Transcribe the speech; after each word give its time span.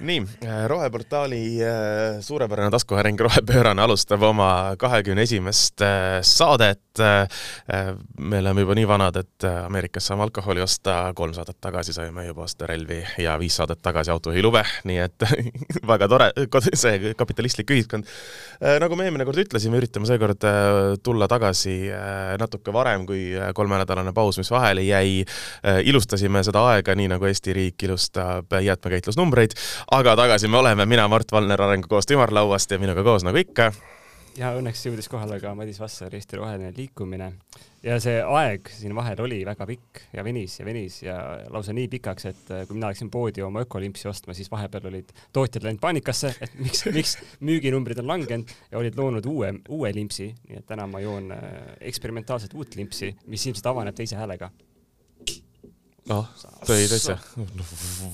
nii, 0.00 0.22
Roheportaali 0.66 1.64
äh, 1.64 2.20
suurepärane 2.20 2.70
taskuhääling 2.70 3.20
Rohepöörane 3.26 3.82
alustab 3.82 4.22
oma 4.22 4.74
kahekümne 4.78 5.22
esimest 5.22 5.82
äh, 5.82 6.20
saadet. 6.22 6.80
Äh, 7.00 7.28
me 8.18 8.38
oleme 8.38 8.64
juba 8.64 8.74
nii 8.74 8.88
vanad, 8.88 9.16
et 9.20 9.44
Ameerikas 9.64 10.08
saame 10.08 10.24
alkoholi 10.24 10.62
osta, 10.64 11.12
kolm 11.16 11.34
saadet 11.36 11.58
tagasi 11.60 11.92
saime 11.92 12.24
juba 12.26 12.46
osta 12.48 12.66
relvi 12.66 13.02
ja 13.18 13.36
viis 13.40 13.56
saadet 13.60 13.82
tagasi 13.82 14.10
autojuhilube, 14.10 14.62
nii 14.88 14.98
et 15.04 15.26
väga 15.92 16.08
tore, 16.08 16.30
see 16.74 17.12
kapitalistlik 17.16 17.70
ühiskond. 17.70 18.08
nagu 18.80 18.96
me 18.96 19.06
eelmine 19.08 19.24
kord 19.28 19.40
ütlesime, 19.44 19.78
üritame 19.80 20.08
seekord 20.08 20.44
tulla 21.04 21.28
tagasi 21.28 21.76
natuke 22.40 22.72
varem 22.72 23.06
kui 23.08 23.30
kolmenädalane 23.54 24.12
paus, 24.16 24.38
mis 24.40 24.50
vahele 24.50 24.84
jäi. 24.84 25.24
ilustasime 25.84 26.42
seda 26.44 26.64
aega 26.72 26.94
nii, 26.96 27.08
nagu 27.14 27.28
Eesti 27.28 27.54
riik 27.56 27.88
ilustab 27.88 28.52
jäätmekäitlusnumbreid 28.60 29.56
aga 29.90 30.12
tagasi 30.16 30.48
me 30.48 30.58
oleme, 30.60 30.86
mina, 30.86 31.08
Mart 31.08 31.32
Valner 31.32 31.62
Arengukoostöö 31.62 32.14
ümarlauast 32.14 32.70
ja 32.70 32.78
minuga 32.78 33.02
koos 33.02 33.24
nagu 33.26 33.38
ikka. 33.40 33.72
ja 34.38 34.52
õnneks 34.54 34.84
jõudis 34.86 35.08
kohale 35.10 35.40
ka 35.42 35.50
Madis 35.58 35.80
Vasser, 35.82 36.14
Eesti 36.14 36.38
Roheline 36.38 36.70
Liikumine. 36.76 37.32
ja 37.82 37.96
see 38.00 38.20
aeg 38.22 38.70
siin 38.70 38.94
vahel 38.94 39.18
oli 39.24 39.40
väga 39.46 39.66
pikk 39.66 40.04
ja 40.14 40.22
venis 40.24 40.60
ja 40.60 40.66
venis 40.66 41.00
ja 41.02 41.16
lausa 41.50 41.74
nii 41.74 41.88
pikaks, 41.90 42.28
et 42.30 42.54
äh, 42.54 42.62
kui 42.68 42.78
mina 42.78 42.92
läksin 42.92 43.10
poodi 43.10 43.42
oma 43.42 43.64
ökolimpsi 43.66 44.08
ostma, 44.08 44.34
siis 44.34 44.50
vahepeal 44.50 44.86
olid 44.92 45.10
tootjad 45.32 45.66
läinud 45.66 45.82
paanikasse, 45.82 46.34
et 46.40 46.54
miks, 46.54 46.86
miks 46.98 47.18
müüginumbrid 47.40 47.98
on 47.98 48.14
langenud 48.14 48.54
ja 48.70 48.78
olid 48.78 48.94
loonud 48.94 49.26
uue, 49.26 49.52
uue 49.68 49.94
limpsi, 49.94 50.30
nii 50.46 50.62
et 50.62 50.70
täna 50.70 50.86
ma 50.86 51.02
joon 51.02 51.32
äh, 51.34 51.44
eksperimentaalset 51.90 52.54
uut 52.54 52.78
limpsi, 52.78 53.10
mis 53.26 53.50
ilmselt 53.50 53.66
avaneb 53.74 53.98
teise 53.98 54.22
häälega. 54.22 54.52
noh, 56.14 56.34
tõi 56.62 56.86
täitsa, 56.86 57.18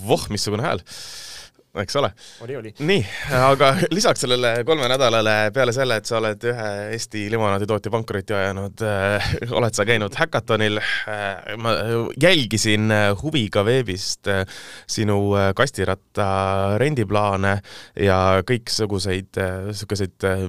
voh, 0.09 0.31
missugune 0.33 0.65
hääl 0.65 0.87
eks 1.83 1.97
ole. 1.97 2.11
oli, 2.41 2.57
oli. 2.57 2.75
nii, 2.79 3.03
aga 3.49 3.73
lisaks 3.91 4.25
sellele 4.25 4.53
kolme 4.65 4.89
nädalale, 4.91 5.37
peale 5.55 5.75
selle, 5.77 6.01
et 6.01 6.09
sa 6.09 6.19
oled 6.21 6.47
ühe 6.51 6.69
Eesti 6.97 7.27
limonaaditootja 7.33 7.93
pankrotti 7.93 8.37
ajanud 8.37 8.85
äh,, 8.87 9.31
oled 9.59 9.77
sa 9.77 9.87
käinud 9.89 10.17
häkatonil 10.17 10.81
äh,. 10.81 11.57
ma 11.61 11.75
jälgisin 12.23 12.91
äh, 12.95 13.11
huviga 13.23 13.65
veebist 13.67 14.31
äh, 14.33 14.45
sinu 14.87 15.19
äh, 15.37 15.51
kastiratta 15.57 16.27
rendiplaane 16.81 17.57
ja 18.01 18.19
kõiksuguseid 18.47 19.41
äh, 19.43 19.71
sihukeseid 19.73 20.27
äh, 20.29 20.47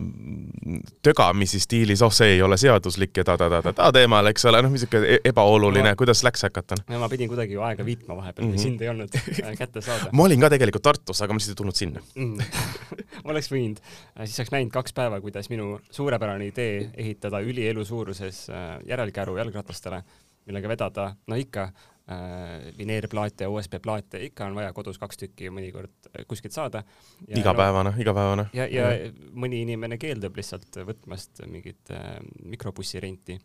tögamisi 1.05 1.59
stiilis, 1.63 2.03
oh 2.05 2.13
see 2.13 2.37
ei 2.37 2.41
ole 2.45 2.57
seaduslik 2.59 3.17
ja 3.17 3.27
ta-ta-ta-ta 3.27 3.91
teemal, 3.95 4.31
eks 4.31 4.47
ole, 4.49 4.61
noh, 4.65 4.73
niisugune 4.73 5.17
e-, 5.17 5.21
ebaoluline 5.31 5.91
no,, 5.91 5.99
kuidas 5.99 6.23
läks 6.27 6.47
häkaton? 6.47 6.83
no 6.91 7.01
ma 7.01 7.09
pidin 7.11 7.31
kuidagi 7.31 7.57
ju 7.57 7.63
aega 7.65 7.85
viitma 7.85 8.17
vahepeal 8.17 8.47
mm, 8.47 8.53
-hmm. 8.53 8.61
sind 8.61 8.81
ei 8.81 8.89
olnud 8.93 9.17
kätte 9.57 9.81
saada. 9.81 10.11
ma 10.11 10.27
olin 10.27 10.41
ka 10.41 10.51
tegelikult 10.53 10.85
Tartus 10.87 11.16
Tartus, 11.17 11.25
aga 11.25 11.33
ma 11.33 11.41
lihtsalt 11.41 11.55
ei 11.55 11.59
tulnud 11.61 11.77
sinna 11.77 12.01
mm. 12.15 12.37
oleks 13.31 13.49
võinud, 13.51 13.81
äh, 13.81 14.25
siis 14.25 14.39
oleks 14.43 14.53
näinud 14.53 14.73
kaks 14.73 14.95
päeva, 14.97 15.19
kuidas 15.23 15.49
minu 15.51 15.77
suurepärane 15.93 16.49
idee 16.51 16.89
ehitada 16.97 17.41
ülielu 17.45 17.85
suuruses 17.85 18.45
äh, 18.53 18.77
järelkäru 18.87 19.37
jalgratastele, 19.39 20.03
millega 20.47 20.71
vedada, 20.71 21.07
no 21.27 21.37
ikka 21.39 21.67
äh, 21.67 22.69
lineerplaate 22.77 23.47
ja 23.47 23.51
USB 23.51 23.79
plaate, 23.83 24.21
ikka 24.29 24.47
on 24.49 24.57
vaja 24.57 24.73
kodus 24.77 24.99
kaks 25.01 25.23
tükki 25.23 25.51
mõnikord 25.53 26.11
kuskilt 26.29 26.55
saada. 26.55 26.83
igapäevane 27.27 27.95
no,, 27.95 28.01
igapäevane. 28.01 28.49
ja, 28.57 28.67
ja 28.71 28.91
mm. 28.93 29.31
mõni 29.45 29.63
inimene 29.65 29.99
keeldub 30.01 30.37
lihtsalt 30.37 30.81
võtmast 30.87 31.45
mingit 31.49 31.93
äh, 31.95 32.19
mikrobussi 32.45 33.01
renti. 33.03 33.39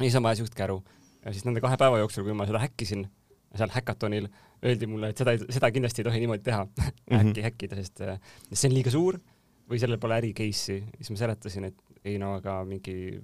vaja 0.00 0.40
siukest 0.40 0.56
käru. 0.56 0.82
ja 1.24 1.32
siis 1.32 1.44
nende 1.44 1.60
kahe 1.64 1.76
päeva 1.80 2.00
jooksul, 2.00 2.24
kui 2.24 2.36
ma 2.36 2.48
seda 2.48 2.64
häkkisin 2.64 3.06
seal 3.54 3.70
häkatonil 3.70 4.26
öeldi 4.64 4.88
mulle, 4.88 5.12
et 5.12 5.20
seda, 5.20 5.36
seda 5.38 5.70
kindlasti 5.74 6.02
ei 6.02 6.08
tohi 6.08 6.20
niimoodi 6.22 6.44
teha 6.46 6.66
-hmm. 6.74 7.20
äkki 7.20 7.46
häkkida, 7.48 7.76
sest 7.82 8.04
see 8.52 8.68
on 8.70 8.76
liiga 8.76 8.92
suur 8.94 9.20
või 9.70 9.80
sellel 9.80 10.00
pole 10.00 10.18
äri 10.20 10.32
case'i. 10.36 10.82
siis 10.98 11.10
ma 11.10 11.20
seletasin, 11.20 11.70
et 11.70 12.04
ei 12.04 12.18
no 12.20 12.34
aga 12.38 12.60
mingi 12.68 13.20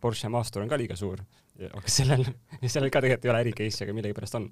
Porsche 0.00 0.28
Master 0.28 0.62
on 0.62 0.70
ka 0.70 0.78
liiga 0.78 0.96
suur, 0.98 1.22
aga 1.66 1.90
sellel, 1.90 2.24
sellel 2.72 2.92
ka 2.92 3.02
tegelikult 3.04 3.26
ei 3.26 3.32
ole 3.32 3.42
äri 3.44 3.54
case'i, 3.56 3.84
aga 3.86 3.96
millegipärast 3.96 4.38
on. 4.40 4.48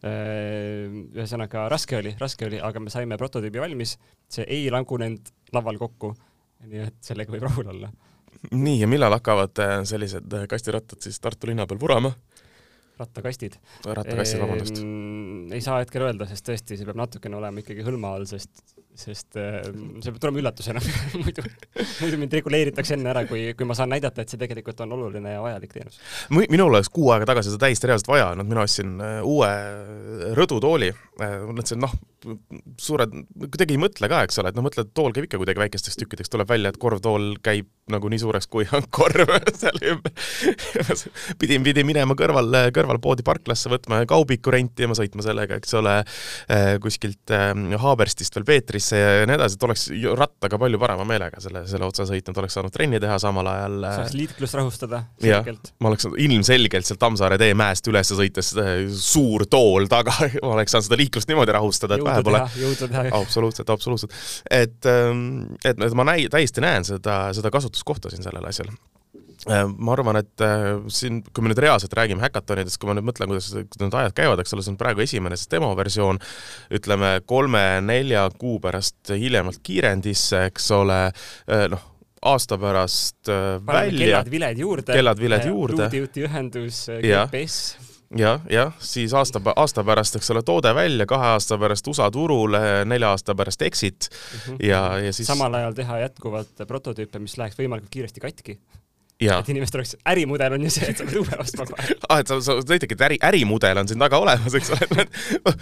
ühesõnaga 0.00 1.66
raske 1.68 1.98
oli, 1.98 2.14
raske 2.20 2.48
oli, 2.48 2.60
aga 2.64 2.80
me 2.80 2.92
saime 2.92 3.18
prototüübi 3.20 3.60
valmis, 3.60 3.98
see 4.32 4.46
ei 4.48 4.70
lagunenud 4.72 5.32
laval 5.56 5.80
kokku. 5.80 6.14
nii 6.70 6.82
et 6.84 6.96
sellega 7.04 7.32
võib 7.32 7.44
rahul 7.48 7.70
olla. 7.72 7.92
nii, 8.52 8.80
ja 8.80 8.88
millal 8.88 9.12
hakkavad 9.18 9.60
äh, 9.64 9.76
sellised 9.88 10.32
äh, 10.36 10.46
kastirattad 10.48 11.00
siis 11.04 11.20
Tartu 11.20 11.48
linna 11.50 11.66
peal 11.66 11.80
vurama? 11.80 12.12
Rattakastid. 13.00 13.58
rattakastid, 13.86 14.42
vabandust. 14.42 14.82
ei 15.56 15.64
saa 15.64 15.80
hetkel 15.82 16.06
öelda, 16.06 16.28
sest 16.30 16.46
tõesti, 16.50 16.78
see 16.78 16.88
peab 16.88 17.00
natukene 17.00 17.38
olema 17.40 17.64
ikkagi 17.64 17.86
hõlma 17.86 18.14
all, 18.16 18.28
sest, 18.30 18.62
sest 19.00 19.36
see 19.36 20.10
peab 20.10 20.20
tulema 20.20 20.42
üllatusena 20.42 20.82
muidu, 21.22 21.44
muidu 22.00 22.20
mind 22.20 22.36
reguleeritakse 22.38 22.96
enne 22.96 23.10
ära, 23.12 23.24
kui, 23.28 23.50
kui 23.56 23.68
ma 23.68 23.76
saan 23.78 23.92
näidata, 23.94 24.24
et 24.24 24.32
see 24.32 24.40
tegelikult 24.40 24.82
on 24.84 24.94
oluline 24.96 25.34
ja 25.34 25.42
vajalik 25.44 25.74
teenus. 25.74 26.00
minul 26.30 26.68
oleks 26.68 26.90
kuu 26.92 27.10
aega 27.14 27.28
tagasi 27.30 27.52
seda 27.52 27.66
täiesti 27.66 27.90
reaalselt 27.90 28.12
vaja 28.12 28.30
olnud, 28.34 28.48
mina 28.50 28.64
ostsin 28.66 28.96
äh, 29.04 29.18
uue 29.26 29.50
rõdutooli, 30.36 30.90
äh, 31.22 31.36
mõtlesin, 31.48 31.80
noh, 31.82 31.94
suured, 32.80 33.14
kuidagi 33.46 33.76
ei 33.76 33.80
mõtle 33.80 34.10
ka, 34.12 34.24
eks 34.26 34.40
ole, 34.42 34.52
et 34.52 34.58
noh, 34.58 34.66
mõtled, 34.66 34.92
tool 34.96 35.14
käib 35.16 35.28
ikka 35.28 35.40
kuidagi 35.40 35.62
väikesteks 35.62 36.00
tükkideks, 36.02 36.32
tuleb 36.32 36.50
välja, 36.50 36.72
et 36.72 36.80
korvtool 36.80 37.32
käib 37.44 37.70
nagu 37.90 38.10
nii 38.12 38.20
suureks, 38.22 38.46
kui 38.50 38.68
on 38.76 38.86
korv 38.98 39.32
seal 39.56 39.80
ümber 39.94 40.14
pidin, 41.40 41.64
pidin 41.66 41.88
minema 41.88 42.16
kõrval, 42.18 42.52
kõrvalpoodi 42.76 43.24
parklasse 43.26 43.72
võtma 43.72 44.02
kaubiku 44.10 44.52
rentima, 44.54 44.96
sõitma 44.98 45.24
sellega, 45.24 45.58
eks 45.60 45.74
ole, 45.80 45.96
kuskilt 46.82 47.34
eh, 47.34 47.48
Haaberstist 47.80 48.36
veel 48.36 48.46
Peetrisse 48.48 48.89
ja 48.96 49.26
nii 49.28 49.36
edasi, 49.36 49.56
et 49.58 49.66
oleks 49.66 49.86
rattaga 50.18 50.58
palju 50.60 50.80
parema 50.82 51.06
meelega 51.08 51.40
selle, 51.42 51.62
selle 51.70 51.86
otsa 51.88 52.06
sõitnud, 52.08 52.40
oleks 52.42 52.56
saanud 52.58 52.74
trenni 52.74 53.00
teha 53.02 53.18
samal 53.22 53.48
ajal. 53.52 53.78
Saaks 53.86 54.16
liiklust 54.18 54.58
rahustada 54.58 55.02
selgelt. 55.22 55.72
ma 55.80 55.92
oleks 55.92 56.08
ilmselgelt 56.26 56.88
sealt 56.88 57.02
Tammsaare 57.02 57.38
tee 57.40 57.56
mäest 57.58 57.88
üles 57.90 58.12
sõites 58.14 58.52
suur 59.00 59.46
tool 59.50 59.88
taga, 59.90 60.14
ma 60.44 60.54
oleks 60.56 60.76
saanud 60.76 60.88
seda 60.90 61.00
liiklust 61.00 61.30
niimoodi 61.30 61.56
rahustada, 61.56 61.98
et 61.98 62.06
vähe 62.06 62.26
pole. 62.26 62.44
jõudu 62.60 62.90
teha. 62.90 63.08
absoluutselt, 63.22 63.72
absoluutselt. 63.72 64.16
et, 64.50 64.78
ähm, 64.90 65.26
et 65.64 65.80
ma 65.96 66.08
näi-, 66.12 66.30
täiesti 66.32 66.64
näen 66.64 66.86
seda, 66.88 67.22
seda 67.36 67.52
kasutuskohta 67.54 68.12
siin 68.12 68.26
sellel 68.26 68.46
asjal 68.50 68.70
äh, 68.72 68.99
ma 69.48 69.92
arvan, 69.94 70.20
et 70.20 70.44
äh, 70.44 70.80
siin, 70.92 71.20
kui 71.32 71.44
me 71.44 71.52
nüüd 71.52 71.62
reaalselt 71.62 71.94
räägime 71.96 72.24
häkatonidest, 72.24 72.80
kui 72.80 72.90
ma 72.90 72.96
nüüd 72.98 73.08
mõtlen, 73.08 73.30
kuidas 73.30 73.52
need 73.54 73.98
ajad 74.02 74.16
käivad, 74.16 74.42
eks 74.42 74.56
ole, 74.56 74.64
see 74.66 74.74
on 74.74 74.80
praegu 74.80 75.04
esimene 75.04 75.38
siis 75.38 75.50
demoversioon, 75.54 76.20
ütleme 76.76 77.14
kolme-nelja 77.30 78.26
kuu 78.40 78.58
pärast 78.62 79.14
hiljemalt 79.14 79.62
kiirendisse, 79.66 80.46
eks 80.50 80.70
ole, 80.76 81.02
äh, 81.10 81.68
noh, 81.72 81.86
aasta 82.30 82.58
pärast 82.60 83.30
välja. 83.64 83.96
kellad-viled 83.96 84.58
juurde. 84.60 84.92
kellad-viled 84.92 85.46
juurde. 85.48 85.86
ruudijuhtiühendus, 85.86 86.82
GPS 87.00 87.88
jah, 88.18 88.40
jah, 88.50 88.72
siis 88.82 89.14
aasta, 89.14 89.40
aasta 89.56 89.84
pärast, 89.86 90.16
eks 90.18 90.30
ole, 90.34 90.42
toode 90.46 90.72
välja, 90.74 91.06
kahe 91.08 91.32
aasta 91.36 91.58
pärast 91.60 91.86
USA 91.88 92.10
turule, 92.10 92.60
nelja 92.90 93.14
aasta 93.14 93.34
pärast 93.38 93.62
exit 93.62 94.08
mm 94.10 94.38
-hmm. 94.38 94.66
ja, 94.66 94.98
ja 94.98 95.12
siis 95.12 95.26
samal 95.26 95.54
ajal 95.54 95.72
teha 95.72 95.98
jätkuvalt 95.98 96.66
prototüüpe, 96.66 97.18
mis 97.18 97.38
läheks 97.38 97.58
võimalikult 97.58 97.90
kiiresti 97.90 98.20
katki 98.20 98.58
et 99.20 99.50
inimestel 99.52 99.82
oleks, 99.82 99.94
ärimudel 100.08 100.56
on 100.56 100.64
ju 100.64 100.72
see, 100.72 100.88
et 100.92 101.00
sa 101.00 101.06
pead 101.08 101.20
uue 101.20 101.38
ostma 101.42 101.66
kohe. 101.68 101.96
ah, 102.08 102.22
et 102.22 102.30
sa, 102.30 102.38
sa 102.44 102.56
ütledki, 102.60 102.96
et 102.96 103.04
äri, 103.06 103.18
ärimudel 103.30 103.82
on 103.82 103.90
siin 103.90 104.00
taga 104.02 104.20
olemas, 104.22 104.56
eks 104.56 104.72
ole, 104.74 104.86
et 104.88 104.96
me, 104.96 105.54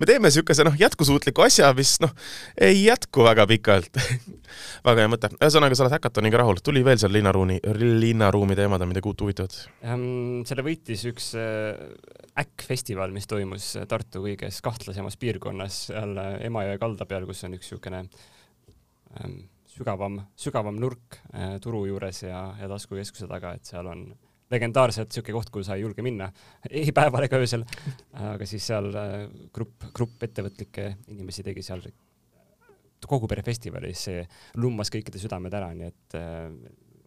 me 0.00 0.08
teeme 0.08 0.30
niisuguse 0.30 0.66
noh, 0.66 0.76
jätkusuutliku 0.80 1.44
asja, 1.46 1.70
mis 1.76 1.96
noh, 2.04 2.14
ei 2.60 2.84
jätku 2.86 3.26
väga 3.26 3.46
pikalt 3.50 4.00
väga 4.88 5.04
hea 5.04 5.12
mõte. 5.12 5.30
ühesõnaga, 5.36 5.76
sa 5.76 5.86
oled 5.86 5.96
häkatoniga 5.96 6.40
rahul, 6.42 6.60
tuli 6.64 6.84
veel 6.86 7.00
seal 7.00 7.14
linnaruumi, 7.14 7.60
linnaruumi 8.04 8.58
teemad 8.58 8.84
on 8.84 8.92
midagi 8.92 9.10
uut 9.10 9.24
huvitavat 9.26 9.58
um,? 9.94 10.44
selle 10.48 10.64
võitis 10.66 11.04
üks 11.10 11.32
äh, 11.38 11.74
äkkfestival, 12.40 13.12
mis 13.14 13.28
toimus 13.30 13.72
Tartu 13.88 14.24
kõiges 14.26 14.60
kahtlasemas 14.64 15.18
piirkonnas, 15.20 15.86
seal 15.90 16.16
äh, 16.20 16.36
Emajõe 16.48 16.78
kalda 16.82 17.08
peal, 17.08 17.26
kus 17.28 17.44
on 17.46 17.56
üks 17.58 17.68
niisugune 17.68 18.04
ähm, 19.20 19.42
sügavam, 19.74 20.20
sügavam 20.38 20.78
nurk 20.80 21.18
äh, 21.32 21.56
turu 21.62 21.84
juures 21.88 22.22
ja, 22.24 22.46
ja 22.60 22.68
taskukeskuse 22.70 23.28
taga, 23.30 23.54
et 23.56 23.66
seal 23.68 23.88
on 23.90 24.06
legendaarselt 24.52 25.10
niisugune 25.10 25.38
koht, 25.38 25.50
kuhu 25.52 25.66
sa 25.66 25.76
ei 25.78 25.84
julge 25.84 26.04
minna 26.04 26.30
ei 26.70 26.92
päeval 26.94 27.26
ega 27.26 27.40
öösel. 27.42 27.64
aga 28.34 28.48
siis 28.48 28.66
seal 28.70 28.90
äh, 28.98 29.14
grupp, 29.54 29.88
grupp 29.96 30.26
ettevõtlikke 30.28 30.90
inimesi 31.14 31.46
tegi 31.46 31.64
seal 31.66 31.84
kogu 33.04 33.28
pere 33.28 33.42
festivalis, 33.44 34.06
see 34.06 34.22
lummas 34.62 34.88
kõikide 34.92 35.20
südamed 35.20 35.52
ära, 35.52 35.68
nii 35.76 35.90
et 35.90 36.16
äh, 36.16 36.46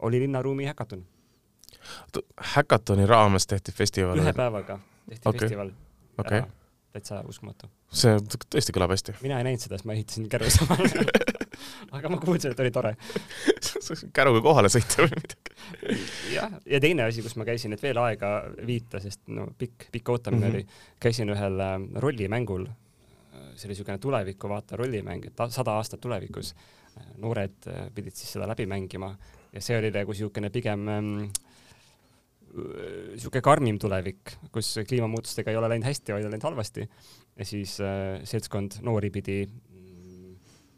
oli 0.05 0.21
linnaruumi 0.25 0.67
häkaton. 0.69 1.05
häkatoni 2.55 3.05
raames 3.05 3.47
tehti 3.47 3.71
festival? 3.71 4.19
ühe 4.19 4.33
päevaga 4.33 4.79
tehti 5.09 5.29
okay. 5.29 5.39
festival 5.39 5.73
okay. 6.17 6.43
täitsa 6.93 7.23
uskumatu. 7.27 7.71
see 7.89 8.19
tõesti 8.53 8.75
kõlab 8.75 8.93
hästi. 8.93 9.17
mina 9.23 9.41
ei 9.41 9.49
näinud 9.49 9.63
seda, 9.63 9.79
sest 9.79 9.89
ma 9.89 9.97
ehitasin 9.97 10.29
käru 10.29 10.51
samal 10.53 10.85
ajal 10.85 11.11
aga 11.97 12.11
ma 12.11 12.19
kuulsin, 12.21 12.53
et 12.53 12.63
oli 12.63 12.71
tore. 12.73 12.93
Käruga 14.17 14.41
kohale 14.45 14.71
sõita 14.71 15.03
või 15.03 15.13
midagi. 15.15 15.55
jah, 16.33 16.57
ja 16.65 16.81
teine 16.83 17.07
asi, 17.07 17.23
kus 17.25 17.37
ma 17.39 17.47
käisin, 17.47 17.75
et 17.75 17.83
veel 17.83 17.99
aega 18.01 18.31
viita, 18.67 19.01
sest 19.03 19.23
no 19.31 19.49
pikk, 19.57 19.89
pikk 19.93 20.13
ootamine 20.15 20.47
mm 20.47 20.51
-hmm. 20.51 20.67
oli, 20.67 20.99
käisin 20.99 21.33
ühel 21.33 21.63
äh, 21.63 21.77
rollimängul. 22.03 22.67
Äh, 22.67 23.47
see 23.55 23.67
oli 23.67 23.75
niisugune 23.75 23.97
tulevikku 23.97 24.49
vaata 24.49 24.77
rollimäng, 24.77 25.25
et 25.25 25.45
sada 25.49 25.77
aastat 25.77 26.01
tulevikus 26.01 26.55
noored 27.21 27.67
pidid 27.93 28.15
siis 28.15 28.31
seda 28.33 28.47
läbi 28.47 28.65
mängima. 28.65 29.15
Ja 29.53 29.61
see 29.61 29.77
oli 29.77 29.91
nagu 29.91 30.11
niisugune 30.11 30.49
pigem 30.49 30.87
niisugune 32.57 33.43
karmim 33.43 33.77
tulevik, 33.81 34.33
kus 34.53 34.73
kliimamuutustega 34.87 35.51
ei 35.51 35.59
ole 35.59 35.69
läinud 35.71 35.87
hästi, 35.87 36.13
vaid 36.15 36.27
on 36.27 36.33
läinud 36.33 36.47
halvasti. 36.49 36.87
Ja 37.37 37.45
siis 37.45 37.77
äh, 37.83 38.23
seltskond 38.25 38.79
noori 38.85 39.11
pidi 39.13 39.43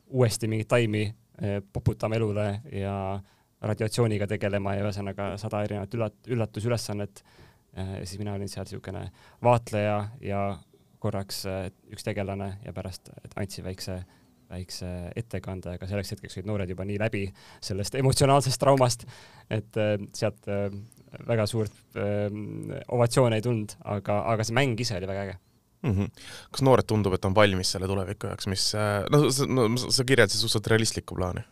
uuesti 0.09 0.47
mingit 0.47 0.67
taimi 0.67 1.03
äh, 1.07 1.59
poputama 1.73 2.15
elule 2.15 2.61
ja 2.71 2.93
radiatsiooniga 3.61 4.27
tegelema 4.27 4.75
ja 4.75 4.85
ühesõnaga 4.85 5.33
sada 5.41 5.63
erinevat 5.65 5.95
üllat-, 5.95 6.29
üllatusülesannet 6.31 7.23
äh,. 7.77 7.97
siis 8.03 8.19
mina 8.21 8.33
olin 8.37 8.49
seal 8.49 8.67
niisugune 8.67 9.09
vaatleja 9.43 9.99
ja 10.21 10.43
korraks 10.99 11.43
äh, 11.49 11.67
üks 11.91 12.07
tegelane 12.07 12.55
ja 12.65 12.73
pärast 12.73 13.11
andsin 13.35 13.67
väikse 13.67 14.01
väikse 14.49 14.87
ettekande, 15.13 15.75
aga 15.77 15.85
selleks 15.85 16.15
hetkeks 16.15 16.39
olid 16.39 16.47
noored 16.49 16.71
juba 16.71 16.81
nii 16.89 16.95
läbi 16.97 17.27
sellest 17.61 17.93
emotsionaalsest 17.99 18.57
traumast, 18.57 19.03
et 19.45 19.77
sealt 20.17 20.49
väga 21.29 21.45
suurt 21.45 21.99
ovatsiooni 22.97 23.37
ei 23.37 23.45
tulnud, 23.45 23.75
aga, 23.93 24.23
aga 24.33 24.47
see 24.47 24.57
mäng 24.57 24.81
ise 24.81 24.97
oli 24.97 25.11
väga 25.11 25.27
äge 25.27 25.37
mm. 25.83 25.93
-hmm. 25.93 26.25
kas 26.51 26.65
noored 26.65 26.87
tundub, 26.89 27.15
et 27.15 27.25
on 27.25 27.35
valmis 27.35 27.71
selle 27.75 27.87
tuleviku 27.87 28.31
jaoks, 28.31 28.49
mis 28.51 28.67
äh, 28.75 29.05
noh, 29.13 29.29
sa, 29.33 29.47
no, 29.47 29.69
sa 29.77 30.03
kirjeldasid 30.03 30.41
suhteliselt 30.41 30.71
realistlikku 30.73 31.17
plaani? 31.19 31.45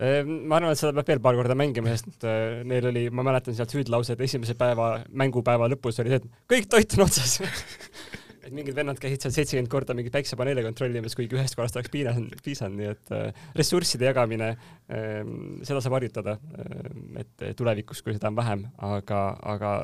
Äh, 0.00 0.24
ma 0.24 0.56
arvan, 0.56 0.72
et 0.72 0.80
seda 0.80 0.94
peab 0.96 1.12
veel 1.12 1.20
paar 1.24 1.36
korda 1.36 1.56
mängima, 1.58 1.92
sest 1.92 2.24
äh, 2.24 2.62
neil 2.64 2.88
oli, 2.92 3.08
ma 3.12 3.26
mäletan 3.26 3.56
sealt 3.56 3.74
süüdlaused 3.74 4.20
esimese 4.24 4.56
päeva, 4.58 4.94
mängupäeva 5.12 5.68
lõpus 5.68 6.00
oli 6.00 6.14
see, 6.14 6.22
et 6.22 6.30
kõik 6.54 6.70
toit 6.72 6.98
on 6.98 7.04
otsas 7.08 7.40
et 8.50 8.56
mingid 8.56 8.74
vennad 8.74 8.98
käisid 9.00 9.22
seal 9.22 9.34
seitsekümmend 9.34 9.70
korda 9.70 9.94
mingeid 9.96 10.14
päiksepaneele 10.14 10.64
kontrollimas, 10.64 11.14
kuigi 11.18 11.36
ühest 11.38 11.56
korrast 11.58 11.76
oleks 11.78 11.92
piisanud, 11.92 12.32
piisanud, 12.44 12.78
nii 12.80 12.88
et 12.90 13.12
äh, 13.14 13.44
ressursside 13.58 14.08
jagamine 14.08 14.50
äh,, 14.54 15.20
seda 15.66 15.82
saab 15.84 15.98
harjutada 15.98 16.38
äh,, 16.40 17.20
et 17.22 17.46
tulevikus, 17.58 18.02
kui 18.02 18.16
seda 18.16 18.32
on 18.32 18.38
vähem, 18.40 18.64
aga, 18.88 19.20
aga 19.52 19.74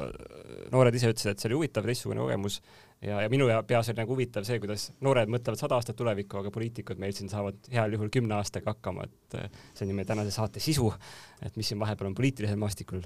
noored 0.73 0.99
ise 0.99 1.13
ütlesid, 1.13 1.35
et 1.35 1.43
see 1.43 1.51
oli 1.51 1.61
huvitav, 1.61 1.87
teistsugune 1.87 2.25
kogemus 2.25 2.61
ja, 3.07 3.21
ja 3.23 3.31
minu 3.33 3.49
peas 3.67 3.91
oli 3.91 4.01
nagu 4.01 4.15
huvitav 4.15 4.47
see, 4.47 4.59
kuidas 4.63 4.89
noored 5.05 5.31
mõtlevad 5.33 5.61
sada 5.61 5.79
aastat 5.79 5.99
tulevikku, 5.99 6.41
aga 6.41 6.53
poliitikud 6.55 7.03
meil 7.03 7.15
siin 7.17 7.31
saavad 7.33 7.71
heal 7.73 7.95
juhul 7.97 8.11
kümne 8.13 8.39
aastaga 8.39 8.75
hakkama, 8.75 9.07
et 9.07 9.39
äh, 9.43 9.63
see 9.75 9.87
on 9.87 9.95
ju 9.95 10.01
meie 10.01 10.09
tänase 10.09 10.35
saate 10.35 10.63
sisu, 10.63 10.91
et 11.45 11.57
mis 11.57 11.71
siin 11.71 11.81
vahepeal 11.83 12.11
on 12.11 12.19
poliitilisel 12.19 12.61
maastikul 12.61 13.05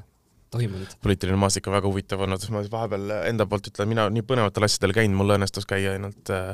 toimunud? 0.51 0.97
poliitiline 1.03 1.39
maastik 1.39 1.69
on 1.69 1.77
väga 1.77 1.91
huvitav 1.91 2.25
olnud, 2.25 2.47
ma 2.55 2.63
vahepeal 2.73 3.15
enda 3.29 3.47
poolt 3.51 3.71
ütlen, 3.71 3.91
mina 3.93 4.09
nii 4.13 4.25
põnevatel 4.27 4.67
asjadel 4.67 4.97
käinud, 4.97 5.19
mul 5.21 5.37
õnnestus 5.37 5.69
käia 5.69 5.95
ainult 5.97 6.33
äh, 6.35 6.51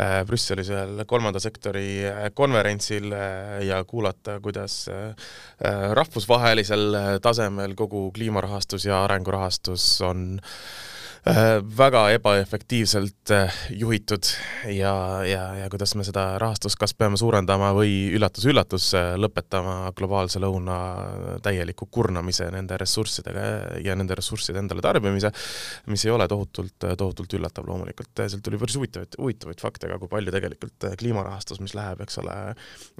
äh 0.00 0.16
Brüsselis 0.28 0.70
ühel 0.72 1.04
kolmanda 1.10 1.42
sektori 1.42 1.86
äh, 2.08 2.24
konverentsil 2.34 3.12
äh, 3.12 3.60
ja 3.68 3.82
kuulata, 3.88 4.38
kuidas 4.44 4.84
äh, 4.92 5.12
äh, 5.60 5.84
rahvusvahelisel 5.98 7.20
tasemel 7.22 7.76
kogu 7.78 8.10
kliimarahastus 8.16 8.88
ja 8.88 9.04
arengurahastus 9.04 9.88
on 10.06 10.26
äh, 10.38 10.48
Äh, 10.48 10.93
väga 11.24 12.10
ebaefektiivselt 12.18 13.30
äh, 13.32 13.54
juhitud 13.70 14.26
ja, 14.68 15.24
ja, 15.24 15.44
ja 15.56 15.68
kuidas 15.72 15.94
me 15.96 16.04
seda 16.04 16.34
rahastust 16.38 16.76
kas 16.76 16.92
peame 16.92 17.16
suurendama 17.16 17.70
või 17.72 18.10
üllatus-üllatus, 18.12 18.90
äh, 18.98 19.14
lõpetama 19.16 19.94
globaalse 19.96 20.42
lõuna 20.44 20.76
täieliku 21.42 21.88
kurnamise 21.88 22.50
nende 22.52 22.76
ressurssidega 22.76 23.44
ja 23.80 23.96
nende 23.96 24.18
ressursside 24.18 24.60
endale 24.60 24.84
tarbimise, 24.84 25.30
mis 25.88 26.04
ei 26.04 26.12
ole 26.12 26.26
tohutult, 26.28 26.76
tohutult 26.84 27.38
üllatav 27.38 27.70
loomulikult. 27.70 28.12
sealt 28.20 28.44
tuli 28.44 28.60
päris 28.60 28.76
huvitavaid, 28.76 29.16
huvitavaid 29.16 29.64
fakte 29.64 29.88
ka, 29.88 29.98
kui 30.02 30.12
palju 30.12 30.36
tegelikult 30.36 30.88
kliimarahastus, 31.00 31.62
mis 31.64 31.72
läheb, 31.78 32.04
eks 32.04 32.20
ole, 32.20 32.36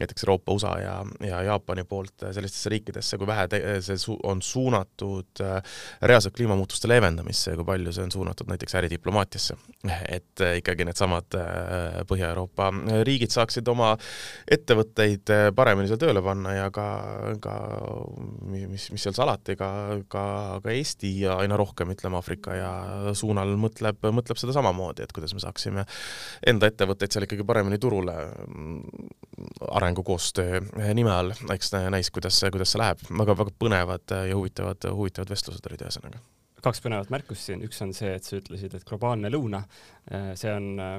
näiteks 0.00 0.25
Euroopa, 0.25 0.56
USA 0.56 0.73
ja, 0.81 0.97
ja 1.29 1.43
Jaapani 1.50 1.85
poolt 1.85 2.25
sellistesse 2.31 2.73
riikidesse, 2.73 3.21
kui 3.21 3.29
vähe 3.29 3.81
see 3.85 4.00
su 4.00 4.17
on 4.25 4.41
suunatud 4.43 5.44
reaalselt 6.00 6.41
kliimamuutuste 6.41 6.88
leevendamisse 6.88 7.53
ja 7.53 7.61
kui 7.61 7.69
palju 7.69 7.93
see 7.93 8.09
on 8.09 8.13
suunatud 8.14 8.49
näiteks 8.49 8.75
äridiplomaatiasse. 8.81 9.56
et 10.08 10.40
äh, 10.40 10.56
ikkagi 10.61 10.87
needsamad 10.88 11.37
äh, 11.37 12.00
Põhja-Euroopa 12.08 12.70
riigid 13.05 13.34
saaksid 13.34 13.69
oma 13.69 13.93
ettevõtteid 14.50 15.32
äh, 15.34 15.49
paremini 15.56 15.90
seal 15.90 16.00
tööle 16.00 16.22
panna 16.25 16.55
ja 16.56 16.70
ka, 16.75 16.87
ka 17.44 17.56
mis, 18.49 18.88
mis 18.94 19.05
seal 19.05 19.16
salati, 19.16 19.58
ka, 19.61 19.69
ka, 20.08 20.25
ka 20.64 20.72
Eesti 20.72 21.12
ja 21.26 21.37
aina 21.43 21.58
rohkem, 21.61 21.93
ütleme, 21.93 22.19
Aafrika 22.19 22.56
ja 22.56 22.72
suunal 23.19 23.55
mõtleb, 23.61 24.00
mõtleb 24.14 24.40
seda 24.40 24.56
samamoodi, 24.56 25.05
et 25.05 25.12
kuidas 25.12 25.37
me 25.37 25.43
saaksime 25.44 25.84
enda 26.46 26.70
ettevõtteid 26.70 27.12
seal 27.12 27.28
ikkagi 27.28 27.44
paremini 27.46 27.78
turule 27.82 28.16
mm, 28.46 29.12
arengukoostöö 29.75 30.62
nime 30.96 31.12
all, 31.12 31.34
eks 31.52 31.75
näis, 31.93 32.11
kuidas, 32.14 32.40
kuidas 32.55 32.72
see 32.72 32.81
läheb 32.81 33.05
väga,. 33.11 33.34
väga-väga 33.34 33.58
põnevad 33.58 34.16
ja 34.28 34.37
huvitavad, 34.37 34.88
huvitavad 34.94 35.31
vestlused 35.31 35.66
olid 35.70 35.84
ühesõnaga 35.87 36.22
kaks 36.64 36.82
põnevat 36.84 37.12
märkust 37.12 37.50
siin, 37.50 37.64
üks 37.66 37.82
on 37.84 37.93
see, 37.96 38.14
et 38.16 38.25
sa 38.26 38.38
ütlesid, 38.38 38.75
et 38.76 38.87
globaalne 38.88 39.31
lõuna, 39.32 39.64
äh, 40.11 40.32
see 40.38 40.52
on, 40.52 40.70
äh, 40.81 40.96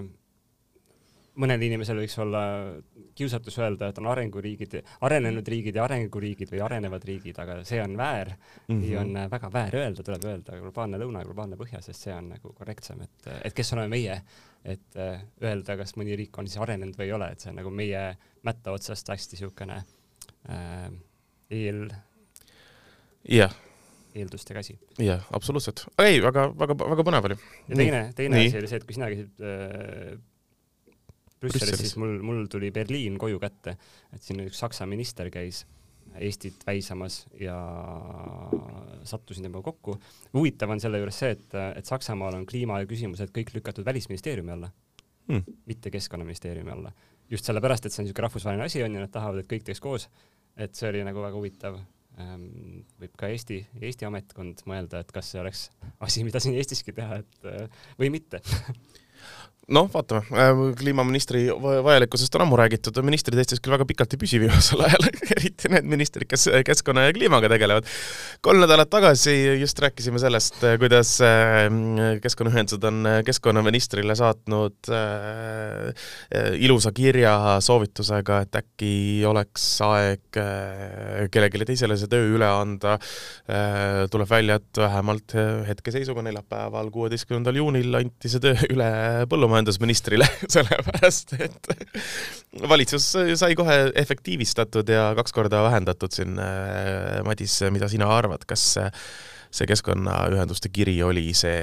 mõnel 1.41 1.65
inimesel 1.67 1.99
võiks 1.99 2.15
olla 2.23 2.41
kiusatus 3.17 3.57
öelda, 3.59 3.89
et 3.91 3.97
on 3.99 4.07
arenguriigid, 4.11 4.77
arenenud 5.07 5.47
riigid 5.51 5.75
ja 5.75 5.83
arenguriigid 5.83 6.53
või 6.53 6.61
arenevad 6.63 7.07
riigid, 7.07 7.39
aga 7.43 7.57
see 7.67 7.81
on 7.83 7.97
väär 7.99 8.31
mm. 8.35 8.77
-hmm. 8.79 8.99
on 9.01 9.17
äh, 9.23 9.29
väga 9.31 9.51
väär 9.53 9.79
öelda, 9.81 10.03
tuleb 10.03 10.29
öelda 10.31 10.61
globaalne 10.61 11.01
lõuna 11.01 11.23
ja 11.23 11.29
globaalne 11.31 11.59
põhja, 11.59 11.81
sest 11.81 12.07
see 12.07 12.15
on 12.15 12.31
nagu 12.35 12.53
korrektsem, 12.53 13.01
et, 13.01 13.29
et 13.43 13.57
kes 13.57 13.73
oleme 13.73 13.91
meie, 13.97 14.21
et 14.65 14.97
öelda, 15.43 15.77
kas 15.77 15.95
mõni 15.99 16.15
riik 16.17 16.37
on 16.39 16.47
siis 16.47 16.61
arenenud 16.61 16.97
või 16.97 17.09
ei 17.09 17.17
ole, 17.17 17.29
et 17.31 17.43
see 17.43 17.51
on 17.51 17.59
nagu 17.61 17.69
meie 17.69 18.07
mätta 18.47 18.71
otsast 18.73 19.09
hästi 19.09 19.35
niisugune 19.35 19.83
äh, 20.49 20.89
eel 21.49 21.87
jah 23.29 23.53
eeldustega 24.15 24.63
asi. 24.63 24.77
jah, 25.01 25.25
absoluutselt. 25.35 25.85
ei, 26.03 26.21
väga, 26.23 26.49
väga, 26.57 26.77
väga 26.95 27.05
põnev 27.07 27.29
oli. 27.29 27.37
ja 27.69 27.79
teine, 27.81 28.01
teine 28.17 28.41
asi 28.45 28.61
oli 28.61 28.71
see, 28.71 28.81
et 28.81 28.87
kui 28.87 28.97
sina 28.97 29.11
käisid 29.11 29.45
äh, 29.45 30.15
Brüsselis, 31.45 31.79
siis 31.83 31.95
mul, 32.01 32.17
mul 32.25 32.45
tuli 32.51 32.71
Berliin 32.73 33.17
koju 33.21 33.39
kätte, 33.41 33.75
et 34.15 34.23
siin 34.23 34.39
üks 34.45 34.61
Saksa 34.63 34.87
minister 34.89 35.29
käis 35.33 35.65
Eestit 36.15 36.61
väisamas 36.63 37.25
ja 37.41 37.55
sattusin 39.03 39.43
temaga 39.43 39.65
kokku. 39.65 39.97
huvitav 40.33 40.71
on 40.71 40.79
selle 40.79 41.01
juures 41.01 41.17
see, 41.19 41.33
et, 41.35 41.55
et 41.75 41.89
Saksamaal 41.89 42.37
on 42.37 42.45
kliimaküsimused 42.47 43.33
kõik 43.35 43.51
lükatud 43.57 43.85
välisministeeriumi 43.85 44.53
alla 44.55 44.69
hmm., 45.27 45.57
mitte 45.65 45.91
keskkonnaministeeriumi 45.91 46.71
alla. 46.71 46.93
just 47.29 47.45
sellepärast, 47.45 47.85
et 47.85 47.91
see 47.91 48.03
on 48.03 48.07
niisugune 48.07 48.27
rahvusvaheline 48.29 48.69
asi 48.69 48.83
on 48.85 48.95
ja 48.95 49.03
nad 49.03 49.11
tahavad, 49.11 49.43
et 49.43 49.51
kõik 49.51 49.67
teeks 49.67 49.83
koos. 49.83 50.07
et 50.55 50.75
see 50.75 50.89
oli 50.89 51.03
nagu 51.03 51.19
väga 51.19 51.35
huvitav 51.35 51.81
võib 52.15 53.15
ka 53.19 53.29
Eesti, 53.31 53.59
Eesti 53.81 54.07
ametkond 54.07 54.61
mõelda, 54.69 55.01
et 55.03 55.11
kas 55.15 55.33
see 55.33 55.41
oleks 55.41 55.65
asi, 55.99 56.23
mida 56.27 56.39
siin 56.43 56.55
Eestiski 56.55 56.95
teha, 56.95 57.19
et 57.23 57.71
või 57.99 58.11
mitte 58.13 58.41
noh, 59.73 59.87
vaatame, 59.89 60.21
äh, 60.37 60.59
kliimaministri 60.77 61.47
vajalikkusest 61.57 62.35
on 62.37 62.43
ammu 62.45 62.57
räägitud, 62.59 62.97
ministrid 63.05 63.39
Eestis 63.41 63.61
küll 63.63 63.73
väga 63.73 63.87
pikalt 63.89 64.13
ei 64.13 64.19
püsi 64.21 64.39
viimasel 64.41 64.83
ajal 64.85 65.07
eriti 65.35 65.71
need 65.73 65.87
ministrid, 65.89 66.27
kes 66.29 66.47
keskkonna 66.67 67.07
ja 67.07 67.15
kliimaga 67.15 67.49
tegelevad. 67.49 67.89
kolm 68.45 68.61
nädalat 68.61 68.91
tagasi 68.93 69.33
just 69.61 69.79
rääkisime 69.81 70.21
sellest, 70.21 70.59
kuidas 70.81 71.15
äh, 71.25 71.65
keskkonnaühendused 72.21 72.85
on 72.85 73.09
keskkonnaministrile 73.25 74.15
saatnud 74.17 74.91
äh, 74.93 76.05
ilusa 76.61 76.93
kirja 76.93 77.57
soovitusega, 77.65 78.43
et 78.45 78.61
äkki 78.61 78.93
oleks 79.25 79.65
aeg 79.85 80.41
kellelegi 81.31 81.71
teisele 81.71 81.97
see 81.97 82.09
töö 82.11 82.35
üle 82.35 82.47
anda. 82.47 82.97
tuleb 84.11 84.29
välja, 84.29 84.57
et 84.59 84.77
vähemalt 84.77 85.33
hetkeseisuga 85.67 86.21
neljapäeval, 86.25 86.89
kuueteistkümnendal 86.93 87.57
juunil 87.59 87.97
anti 88.01 88.29
see 88.31 88.43
töö 88.43 88.55
üle 88.69 88.89
põllumajandusministrile 89.29 90.27
sellepärast 90.55 91.35
et 91.39 91.71
valitsus 92.69 93.11
sai 93.39 93.55
kohe 93.57 93.77
efektiivistatud 93.95 94.89
ja 94.89 95.09
kaks 95.17 95.35
korda 95.35 95.63
vähendatud 95.67 96.13
siin. 96.15 96.39
Äh, 96.39 97.21
Madis, 97.25 97.59
mida 97.73 97.89
sina 97.91 98.09
arvad, 98.11 98.45
kas 98.47 98.65
see 99.55 99.67
keskkonnaühenduste 99.69 100.69
kiri 100.73 100.95
oli 101.05 101.29
see, 101.37 101.59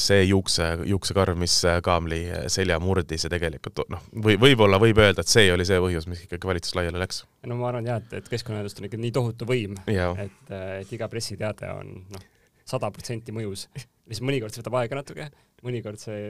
see 0.00 0.24
juukse, 0.26 0.66
juuksekarv, 0.90 1.38
mis 1.40 1.56
kaamli 1.84 2.20
selja 2.52 2.76
murdis 2.82 3.24
ja 3.26 3.30
tegelikult 3.32 3.84
noh, 3.92 4.02
või 4.26 4.36
võib-olla 4.40 4.80
võib 4.82 5.00
öelda, 5.00 5.24
et 5.24 5.32
see 5.32 5.48
oli 5.52 5.66
see 5.68 5.80
põhjus, 5.80 6.08
miks 6.10 6.26
ikkagi 6.26 6.50
valitsus 6.50 6.76
laiali 6.76 7.00
läks? 7.00 7.22
no 7.48 7.56
ma 7.60 7.70
arvan 7.70 7.88
jah, 7.88 8.02
et, 8.02 8.12
et 8.20 8.28
keskkonnaühendustel 8.32 8.84
on 8.84 8.90
ikka 8.90 9.00
nii 9.00 9.14
tohutu 9.16 9.48
võim, 9.48 9.78
et, 9.88 10.52
et 10.52 10.94
iga 10.96 11.08
pressiteade 11.12 11.72
on 11.72 11.96
noh, 12.12 12.28
sada 12.68 12.90
protsenti 12.92 13.32
mõjus, 13.36 13.68
mis 14.10 14.20
mõnikord 14.24 14.52
see 14.52 14.62
võtab 14.62 14.80
aega 14.82 15.00
natuke, 15.00 15.30
mõnikord 15.64 16.00
see 16.00 16.20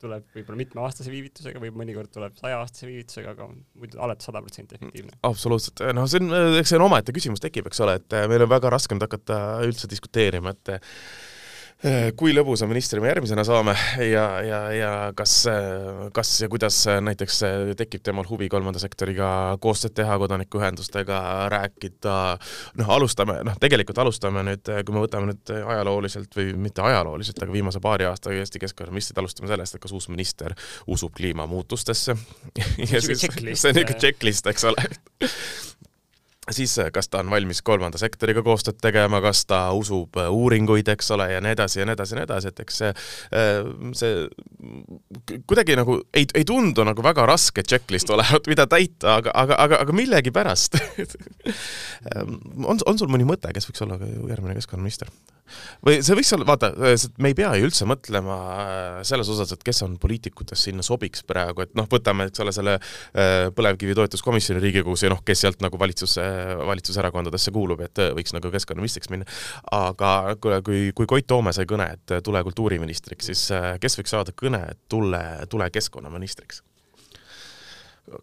tuleb 0.00 0.28
võib-olla 0.32 0.60
mitmeaastase 0.62 1.12
viivitusega 1.12 1.60
või 1.60 1.72
mõnikord 1.76 2.12
tuleb 2.14 2.38
sajaaastase 2.40 2.88
viivitusega, 2.88 3.34
aga 3.34 3.48
muidu 3.50 4.00
alati 4.00 4.24
sada 4.24 4.40
protsenti 4.44 4.78
efektiivne. 4.78 5.18
absoluutselt, 5.28 5.82
noh, 5.96 6.08
see 6.08 6.22
on, 6.22 6.32
eks 6.60 6.72
see 6.72 6.80
on 6.80 6.86
omaette 6.86 7.12
küsimus 7.16 7.42
tekib, 7.44 7.68
eks 7.68 7.82
ole, 7.84 7.98
et 8.00 8.16
meil 8.32 8.46
on 8.46 8.52
väga 8.52 8.72
raske 8.72 8.96
nüüd 8.96 9.04
hakata 9.04 9.42
üldse 9.66 9.90
diskuteerima, 9.92 10.56
et 10.56 10.72
Äh, 10.72 11.39
kui 12.20 12.34
lõbusa 12.36 12.66
ministri 12.68 13.00
me 13.00 13.08
järgmisena 13.08 13.40
saame 13.46 13.72
ja, 14.04 14.24
ja, 14.44 14.58
ja 14.76 14.90
kas, 15.16 15.32
kas 16.12 16.32
ja 16.42 16.48
kuidas 16.52 16.76
näiteks 17.00 17.38
tekib 17.80 18.04
temal 18.04 18.28
huvi 18.28 18.50
kolmanda 18.52 18.82
sektoriga 18.82 19.30
koostööd 19.64 19.94
teha, 19.96 20.18
kodanikuühendustega 20.20 21.20
rääkida, 21.52 22.16
noh, 22.82 22.92
alustame, 22.96 23.38
noh, 23.48 23.56
tegelikult 23.62 24.02
alustame 24.04 24.44
nüüd, 24.50 24.68
kui 24.84 24.96
me 24.96 25.06
võtame 25.06 25.32
nüüd 25.32 25.54
ajalooliselt 25.56 26.36
või 26.36 26.52
mitte 26.68 26.84
ajalooliselt, 26.84 27.40
aga 27.40 27.56
viimase 27.56 27.80
paari 27.80 28.08
aasta 28.10 28.34
Eesti 28.36 28.60
keskkonnaministrid, 28.66 29.22
alustame 29.22 29.48
sellest, 29.48 29.78
et 29.78 29.84
kas 29.86 29.96
uus 29.96 30.10
minister 30.12 30.52
usub 30.90 31.16
kliimamuutustesse. 31.16 32.16
see 32.60 33.00
on 33.00 33.80
niisugune 33.80 34.00
checklist, 34.04 34.52
eks 34.52 34.68
ole 34.68 34.84
siis 36.54 36.78
äh, 36.78 36.90
kas 36.92 37.08
ta 37.08 37.20
on 37.22 37.30
valmis 37.30 37.62
kolmanda 37.66 37.98
sektoriga 38.00 38.42
koostööd 38.46 38.80
tegema, 38.82 39.20
kas 39.24 39.44
ta 39.48 39.62
usub 39.76 40.18
äh, 40.20 40.30
uuringuid, 40.30 40.88
eks 40.94 41.10
ole, 41.16 41.30
ja 41.34 41.40
nii 41.44 41.54
edasi 41.56 41.80
ja 41.80 41.88
nii 41.88 41.96
edasi 41.96 42.14
ja 42.14 42.20
nii 42.20 42.28
edasi, 42.28 42.52
et 42.52 42.62
eks 42.64 42.80
see, 42.82 42.92
äh, 43.36 43.70
see 43.96 45.40
kuidagi 45.50 45.76
nagu 45.78 46.00
ei, 46.14 46.26
ei 46.34 46.46
tundu 46.48 46.84
nagu 46.86 47.04
väga 47.04 47.26
raske 47.30 47.64
checklist 47.66 48.10
olevat, 48.10 48.48
mida 48.50 48.66
täita, 48.70 49.16
aga, 49.20 49.34
aga, 49.44 49.58
aga, 49.66 49.82
aga 49.86 49.96
millegipärast 49.96 50.80
on, 52.70 52.78
on 52.78 53.00
sul 53.00 53.10
mõni 53.12 53.28
mõte, 53.28 53.52
kes 53.54 53.70
võiks 53.70 53.86
olla 53.86 54.00
järgmine 54.00 54.58
keskkonnaminister? 54.58 55.12
Või 55.86 56.00
see 56.06 56.16
võiks 56.18 56.32
olla, 56.36 56.46
vaata, 56.48 56.72
me 57.18 57.32
ei 57.32 57.36
pea 57.38 57.52
ju 57.58 57.68
üldse 57.68 57.88
mõtlema 57.88 58.38
selles 59.06 59.30
osas, 59.32 59.54
et 59.54 59.64
kes 59.66 59.82
on 59.86 59.96
poliitikutest 60.00 60.70
sinna 60.70 60.84
sobiks 60.86 61.24
praegu, 61.26 61.64
et 61.66 61.74
noh, 61.78 61.88
võtame, 61.90 62.28
eks 62.30 62.44
ole, 62.44 62.54
selle 62.54 62.76
põlevkivi 63.56 63.96
toetuskomisjoni 63.98 64.62
Riigikogus 64.62 65.04
ja 65.06 65.12
noh, 65.12 65.22
kes 65.26 65.46
sealt 65.46 65.62
nagu 65.64 65.78
valitsusse 65.80 66.24
valitsuserakondadesse 66.66 67.52
kuulub, 67.54 67.82
et 67.84 68.02
võiks 68.16 68.34
nagu 68.36 68.50
keskkonnaministriks 68.52 69.10
minna. 69.12 69.28
aga 69.76 70.36
kui, 70.64 70.90
kui 70.96 71.08
Koit 71.10 71.26
Toome 71.30 71.54
sai 71.56 71.68
kõne, 71.70 71.90
et 71.96 72.16
tule 72.24 72.42
kultuuriministriks, 72.46 73.30
siis 73.30 73.46
äh, 73.56 73.72
kes 73.82 73.98
võiks 74.00 74.14
saada 74.14 74.34
kõne, 74.36 74.62
et 74.72 74.80
tule, 74.88 75.22
tule 75.50 75.70
keskkonnaministriks? 75.70 76.62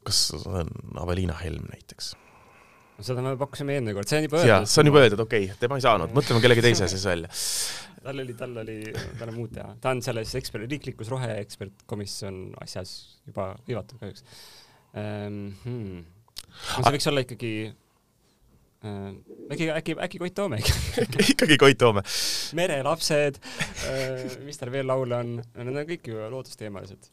kas 0.04 0.34
on 0.44 0.72
Aveliina 1.00 1.38
Helm 1.40 1.70
näiteks? 1.72 2.16
Seda 3.06 3.24
me 3.26 3.36
pakkusime 3.40 3.78
eelmine 3.78 3.96
kord, 3.98 4.10
see 4.10 4.20
on 4.20 4.28
juba 4.28 4.42
öeldud. 4.42 4.70
see 4.72 4.84
on 4.84 4.92
juba 4.92 5.04
öeldud, 5.04 5.24
okei 5.26 5.48
okay., 5.48 5.62
tema 5.62 5.80
ei 5.80 5.86
saanud, 5.86 6.14
mõtleme 6.18 6.44
kellegi 6.44 6.66
teise 6.66 6.90
siis 6.92 7.06
välja. 7.08 7.32
tal 8.04 8.24
oli, 8.24 8.38
tal 8.40 8.62
oli, 8.64 8.78
tal 9.20 9.34
on 9.34 9.38
muud 9.38 9.56
teha, 9.58 9.74
ta 9.84 9.96
on 9.96 10.04
selles 10.06 10.36
ekspert, 10.40 10.70
riiklikus 10.72 11.12
roheekspertkomisjon 11.14 12.44
asjas 12.64 12.94
juba 13.30 13.52
hõivatud 13.68 14.00
kahjuks 14.04 14.26
um,. 14.94 15.44
Hmm. 15.66 16.06
see 16.78 16.96
võiks 16.96 17.12
olla 17.12 17.26
ikkagi 17.26 17.52
Äh, 18.86 19.14
äkki, 19.52 19.72
äkki, 19.72 19.96
äkki 20.00 20.20
Koit 20.22 20.36
Toome 20.38 20.60
ikkagi 21.32 21.58
Koit 21.58 21.78
Toome. 21.82 22.04
merelapsed, 22.54 23.40
äh, 23.90 24.36
mis 24.46 24.62
tal 24.62 24.70
veel 24.70 24.86
laule 24.86 25.18
on, 25.18 25.32
need 25.58 25.72
on 25.72 25.88
kõik 25.90 26.06
ju 26.12 26.28
loodusteemalised 26.30 27.10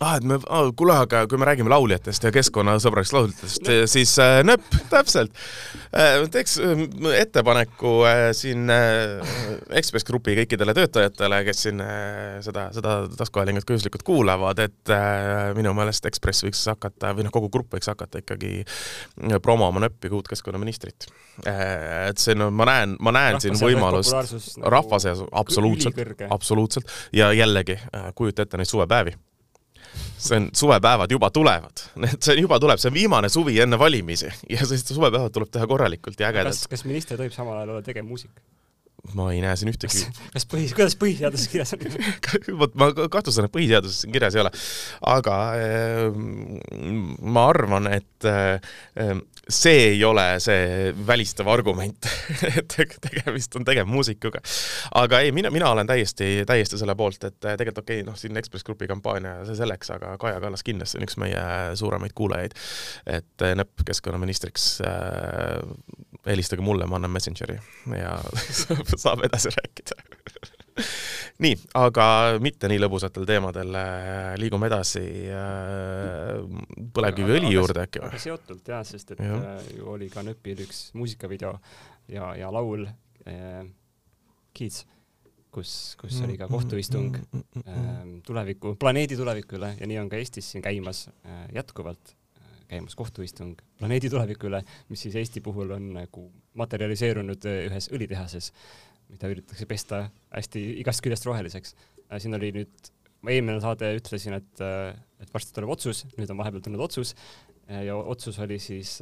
ah, 0.00 0.16
et 0.18 0.26
me 0.26 0.38
oh,, 0.38 0.70
kuule, 0.78 0.94
aga 0.94 1.24
kui 1.30 1.40
me 1.40 1.46
räägime 1.48 1.72
lauljatest 1.72 2.26
ja 2.26 2.30
keskkonnasõbralikest 2.34 3.14
lauljatest, 3.16 3.70
siis 3.90 4.12
äh, 4.22 4.40
nööp, 4.46 4.64
täpselt 4.92 5.34
äh,. 5.90 6.22
teeks 6.32 6.58
äh, 6.62 6.84
ettepaneku 7.18 7.94
äh, 8.06 8.22
siin 8.36 8.70
äh, 8.70 9.34
Ekspress 9.80 10.06
Grupi 10.06 10.36
kõikidele 10.38 10.74
töötajatele, 10.78 11.40
kes 11.48 11.64
siin 11.66 11.82
äh, 11.82 12.38
seda, 12.46 12.68
seda 12.76 12.98
taskuhäälingut 13.18 13.66
ka 13.66 13.74
juhuslikult 13.74 14.06
kuulavad, 14.06 14.62
et 14.68 14.94
äh, 14.94 15.50
minu 15.58 15.74
meelest 15.78 16.06
Ekspress 16.10 16.46
võiks 16.46 16.62
hakata 16.70 17.12
või 17.18 17.26
noh, 17.26 17.34
kogu 17.34 17.50
grupp 17.52 17.74
võiks 17.74 17.90
hakata 17.90 18.22
ikkagi 18.22 18.52
äh, 18.62 19.38
promoma 19.42 19.82
nööpi 19.82 20.12
uut 20.12 20.30
keskkonnaministrit 20.30 21.08
äh,. 21.42 22.10
et 22.12 22.22
see 22.22 22.38
no 22.38 22.52
ma 22.54 22.68
näen, 22.70 22.94
ma 23.02 23.14
näen 23.14 23.38
rahva 23.38 23.46
siin 23.48 23.58
võimalust 23.58 24.14
nagu 24.14 24.76
rahva 24.78 25.02
seas 25.02 25.24
absoluutselt, 25.32 25.98
absoluutselt 26.30 26.92
ja 27.12 27.32
jällegi 27.34 27.80
äh, 27.82 28.12
kujuta 28.14 28.46
ette 28.46 28.60
neid 28.60 28.70
suvepäevi 28.70 29.18
see 30.18 30.36
on, 30.40 30.50
suvepäevad 30.56 31.10
juba 31.14 31.30
tulevad. 31.30 31.84
See 32.24 32.38
juba 32.40 32.58
tuleb, 32.60 32.80
see 32.82 32.90
on 32.90 32.96
viimane 32.96 33.30
suvi 33.32 33.58
enne 33.62 33.78
valimisi 33.78 34.28
ja 34.54 34.64
sellised 34.64 34.94
suvepäevad 34.94 35.34
tuleb 35.34 35.50
teha 35.54 35.66
korralikult 35.70 36.20
ja 36.20 36.32
ägedalt. 36.32 36.56
kas, 36.56 36.70
kas 36.74 36.86
minister 36.88 37.18
tohib 37.20 37.34
samal 37.34 37.60
ajal 37.60 37.76
olla 37.76 37.86
tegevmuusik? 37.86 38.32
ma 39.14 39.28
ei 39.32 39.40
näe 39.40 39.54
siin 39.56 39.70
ühtegi. 39.70 40.02
kas 40.34 40.46
põhi, 40.50 40.66
kuidas 40.74 40.96
põhiseaduses 41.00 41.48
kirjas 41.52 41.74
on 41.76 41.84
vot 42.60 42.74
ma 42.78 42.90
kahtlustan, 42.98 43.46
et 43.46 43.54
põhiseaduses 43.54 44.02
siin 44.04 44.14
kirjas 44.14 44.36
ei 44.36 44.42
ole. 44.42 44.52
aga 45.14 45.38
äh, 45.56 46.20
ma 47.22 47.46
arvan, 47.52 47.88
et 47.94 48.28
äh, 48.28 48.58
see 49.48 49.84
ei 49.94 50.04
ole 50.04 50.24
see 50.44 50.92
välistav 51.06 51.48
argument 51.48 52.08
et 52.58 52.74
tegemist 53.00 53.56
on 53.56 53.64
tegevmuusikuga. 53.64 54.42
aga 55.00 55.20
ei, 55.24 55.32
mina, 55.32 55.50
mina 55.50 55.70
olen 55.70 55.88
täiesti, 55.88 56.44
täiesti 56.46 56.78
selle 56.80 56.94
poolt, 56.98 57.24
et 57.24 57.38
tegelikult 57.40 57.82
okei 57.84 58.02
okay,, 58.02 58.08
noh, 58.10 58.18
siin 58.18 58.36
Ekspress 58.36 58.66
Grupi 58.66 58.88
kampaania, 58.90 59.38
see 59.48 59.56
selleks, 59.58 59.92
aga 59.96 60.16
Kaja 60.20 60.42
Kallas 60.44 60.64
kindlasti 60.66 61.00
on 61.00 61.08
üks 61.08 61.16
meie 61.20 61.46
suuremaid 61.80 62.14
kuulajaid. 62.18 62.56
et 63.06 63.48
NEP 63.56 63.86
keskkonnaministriks 63.88 64.68
äh, 64.84 65.64
helistage 66.28 66.64
mulle, 66.64 66.86
ma 66.86 67.00
annan 67.00 67.16
Messengeri 67.16 67.58
ja 67.96 68.18
saab 69.04 69.24
edasi 69.28 69.54
rääkida 69.56 70.02
nii, 71.44 71.56
aga 71.78 72.06
mitte 72.42 72.70
nii 72.70 72.80
lõbusatel 72.82 73.26
teemadel, 73.28 73.78
liigume 74.40 74.70
edasi 74.70 75.04
äh, 75.32 76.36
põlevkiviõli 76.94 77.54
juurde 77.54 77.86
äkki 77.86 78.04
või? 78.04 78.22
seotult 78.22 78.68
jah, 78.74 78.84
sest 78.86 79.14
et 79.16 79.24
ja. 79.24 79.40
Äh, 79.54 79.72
ju 79.78 79.90
oli 79.94 80.10
ka 80.12 80.24
NÖP-il 80.26 80.64
üks 80.66 80.88
muusikavideo 80.98 81.56
ja, 82.12 82.32
ja 82.38 82.52
laul 82.54 82.86
äh, 82.88 83.66
Kids, 84.58 84.84
kus, 85.54 85.72
kus 86.00 86.20
oli 86.24 86.38
ka 86.40 86.48
kohtuistung 86.50 87.18
äh, 87.18 87.82
tuleviku, 88.26 88.74
planeedi 88.80 89.18
tuleviku 89.18 89.58
üle 89.60 89.74
ja 89.78 89.88
nii 89.88 90.00
on 90.02 90.10
ka 90.12 90.20
Eestis 90.20 90.52
siin 90.52 90.64
käimas 90.64 91.06
äh, 91.08 91.44
jätkuvalt 91.54 92.16
käimas 92.68 92.94
kohtuistung 92.98 93.56
planeedi 93.78 94.10
tuleviku 94.12 94.50
üle, 94.50 94.60
mis 94.92 95.06
siis 95.06 95.16
Eesti 95.16 95.40
puhul 95.44 95.70
on 95.76 95.92
nagu 95.94 96.26
materialiseerunud 96.58 97.46
ühes 97.48 97.88
õlitehases, 97.94 98.50
mida 99.08 99.30
üritatakse 99.32 99.66
pesta 99.68 100.04
hästi 100.34 100.62
igast 100.82 101.02
küljest 101.04 101.26
roheliseks. 101.28 101.74
Äh, 102.08 102.18
siin 102.22 102.36
oli 102.38 102.52
nüüd, 102.56 102.90
ma 103.24 103.34
eelmine 103.34 103.60
saade 103.64 103.90
ütlesin, 103.98 104.38
et, 104.38 104.64
äh, 104.64 104.92
et 105.22 105.32
varsti 105.34 105.54
tuleb 105.56 105.72
otsus, 105.74 106.04
nüüd 106.16 106.30
on 106.32 106.40
vahepeal 106.40 106.64
tulnud 106.64 106.84
otsus 106.88 107.14
äh, 107.68 107.84
ja 107.88 107.96
otsus 107.98 108.38
oli 108.44 108.60
siis 108.62 108.98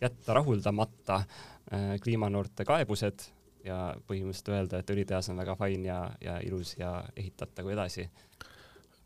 jätta 0.00 0.34
rahuldamata 0.36 1.22
kliimanoorte 2.04 2.66
kaebused 2.68 3.22
ja 3.64 3.94
põhimõtteliselt 4.04 4.50
öelda, 4.52 4.80
et 4.82 4.90
õlitehas 4.92 5.30
on 5.32 5.38
väga 5.40 5.54
fine 5.56 5.88
ja, 5.88 6.00
ja 6.20 6.34
ilus 6.44 6.74
ja 6.76 6.98
ehitatagu 7.16 7.72
edasi 7.72 8.04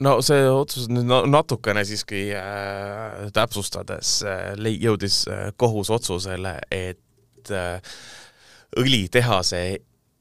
no 0.04 0.18
see 0.24 0.46
otsus 0.50 0.88
nüüd 0.90 1.08
natukene 1.30 1.82
siiski 1.86 2.28
äh, 2.36 3.28
täpsustades 3.34 4.18
äh, 4.26 4.54
jõudis 4.78 5.24
äh, 5.30 5.50
kohus 5.58 5.90
otsusele, 5.94 6.58
et 6.70 7.52
äh, 7.54 7.98
õlitehase 8.78 9.62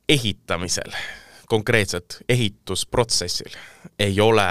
ehitamisel 0.10 0.92
konkreetselt 1.48 2.22
ehitusprotsessil. 2.30 3.56
Ei 4.00 4.20
ole 4.20 4.46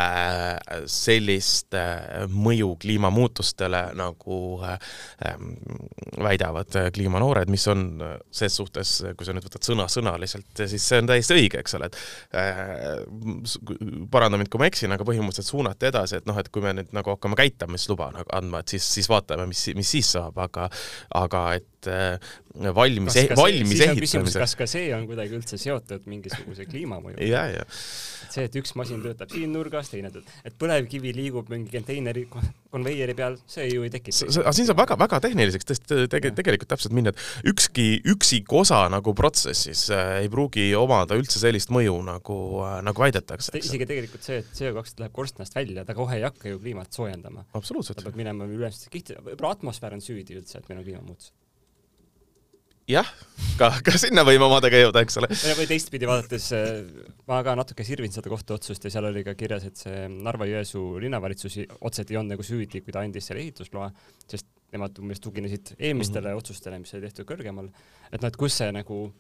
sellist 0.91 1.77
äh, 1.77 2.25
mõju 2.33 2.73
kliimamuutustele, 2.81 3.83
nagu 3.99 4.39
äh, 4.65 4.79
ähm, 5.29 5.53
väidavad 6.25 6.79
äh, 6.81 6.89
kliimanoored, 6.95 7.53
mis 7.53 7.67
on 7.69 7.85
ses 8.33 8.57
suhtes, 8.57 8.95
kui 9.17 9.29
sa 9.29 9.37
nüüd 9.37 9.45
võtad 9.45 9.69
sõna-sõnaliselt, 9.69 10.49
siis 10.57 10.89
see 10.89 11.03
on 11.03 11.11
täiesti 11.11 11.37
õige, 11.37 11.61
eks 11.61 11.77
ole, 11.77 11.91
et 11.91 12.01
paranda 14.11 14.41
mind, 14.41 14.51
kui 14.51 14.63
ma 14.63 14.71
eksin, 14.71 14.97
aga 14.97 15.07
põhimõtteliselt 15.07 15.53
suunati 15.53 15.91
edasi, 15.91 16.23
et 16.23 16.29
noh, 16.29 16.41
et 16.41 16.49
kui 16.53 16.65
me 16.65 16.73
nüüd 16.81 16.97
nagu 16.97 17.13
hakkame 17.13 17.39
käitamisluba 17.39 18.11
nagu 18.17 18.37
andma, 18.41 18.65
et 18.65 18.73
siis, 18.73 18.89
siis 18.97 19.11
vaatame, 19.13 19.47
mis, 19.53 19.67
mis 19.77 19.95
siis 19.99 20.17
saab, 20.17 20.41
aga 20.43 20.71
aga 21.21 21.47
et 21.61 21.91
valmis, 22.75 23.15
valmis 23.37 23.81
ehitamisel 23.85 24.43
kas 24.43 24.57
ka 24.59 24.67
see 24.71 24.89
on 24.97 25.07
kuidagi 25.09 25.37
üldse 25.39 25.59
seotud 25.61 26.07
mingisuguse 26.11 26.67
kliimamõjuga? 26.87 27.27
ja, 27.27 27.45
ja. 27.51 27.65
see, 28.33 28.47
et 28.47 28.57
üks 28.61 28.75
masin 28.79 29.03
töötab 29.05 29.33
siin 29.33 29.53
nurgas, 29.55 29.91
teine 29.93 30.11
töötab, 30.15 30.33
et 30.47 30.57
põlevkivi 30.61 31.13
liigub 31.17 31.51
mingi 31.53 31.73
konteineri 31.75 32.27
konveieri 32.31 33.15
peal, 33.17 33.39
see 33.51 33.67
ju 33.71 33.85
ei 33.87 33.93
tekita. 33.93 34.29
aga 34.43 34.55
siin 34.57 34.69
saab 34.69 34.81
väga-väga 34.83 35.21
tehniliseks 35.27 35.69
tõesti 35.71 36.01
tege, 36.13 36.33
tegelikult 36.37 36.71
täpselt 36.75 36.97
minna, 36.97 37.13
et 37.13 37.53
ükski 37.53 37.87
üksik 38.13 38.53
osa 38.57 38.85
nagu 38.93 39.15
protsessis 39.17 39.87
äh, 39.95 40.21
ei 40.25 40.33
pruugi 40.33 40.69
omada 40.79 41.19
üldse 41.19 41.43
sellist 41.43 41.73
mõju 41.75 41.99
nagu 42.07 42.39
äh,, 42.67 42.79
nagu 42.87 43.07
väidetakse. 43.07 43.57
isegi 43.61 43.89
tegelikult 43.89 44.27
see, 44.27 44.43
et 44.43 44.53
CO2 44.57 45.03
läheb 45.03 45.17
korstnast 45.17 45.57
välja, 45.57 45.87
ta 45.89 45.97
kohe 45.97 46.21
ei 46.21 46.27
hakka 46.27 46.53
ju 46.53 46.61
kliimat 46.63 46.93
soojendama. 46.93 47.47
ta 47.53 48.05
peab 48.05 48.19
minema 48.19 48.49
üles, 48.51 48.87
võib-olla 48.93 49.57
atmosfäär 49.57 49.97
on 49.97 50.05
süüdi 50.05 50.39
üldse, 50.39 50.61
et 50.61 50.71
meil 50.71 50.83
on 50.83 50.89
kliimamuutus 50.89 51.33
jah, 52.91 53.09
ka, 53.59 53.71
ka 53.85 53.95
sinna 53.99 54.23
võime 54.27 54.47
omadega 54.47 54.81
jõuda, 54.81 55.03
eks 55.05 55.19
ole. 55.21 55.31
või 55.59 55.69
teistpidi 55.71 56.09
vaadates, 56.09 56.49
äh, 56.57 56.83
ma 57.29 57.41
ka 57.47 57.57
natuke 57.59 57.87
sirvin 57.87 58.15
seda 58.15 58.31
kohtuotsust 58.33 58.87
ja 58.87 58.93
seal 58.95 59.09
oli 59.11 59.25
ka 59.27 59.35
kirjas, 59.39 59.67
et 59.69 59.81
see 59.81 60.07
Narva-Jõesuu 60.13 61.01
linnavalitsus 61.03 61.59
otseselt 61.81 62.13
ei 62.13 62.21
olnud 62.21 62.37
nagu 62.37 62.47
süüdi, 62.47 62.83
kui 62.85 62.95
ta 62.95 63.03
andis 63.03 63.29
selle 63.31 63.43
ehitusloa, 63.45 63.91
sest 64.31 64.49
nemad 64.75 64.99
umbes 65.03 65.23
tuginesid 65.23 65.75
eelmistele 65.79 66.29
mm 66.29 66.33
-hmm. 66.33 66.45
otsustele, 66.45 66.79
mis 66.83 66.95
oli 66.95 67.07
tehtud 67.07 67.27
kõrgemal. 67.29 67.71
et 68.13 68.21
noh, 68.23 68.29
et 68.29 68.37
kus 68.37 68.59
see 68.59 68.71
nagu 68.73 69.13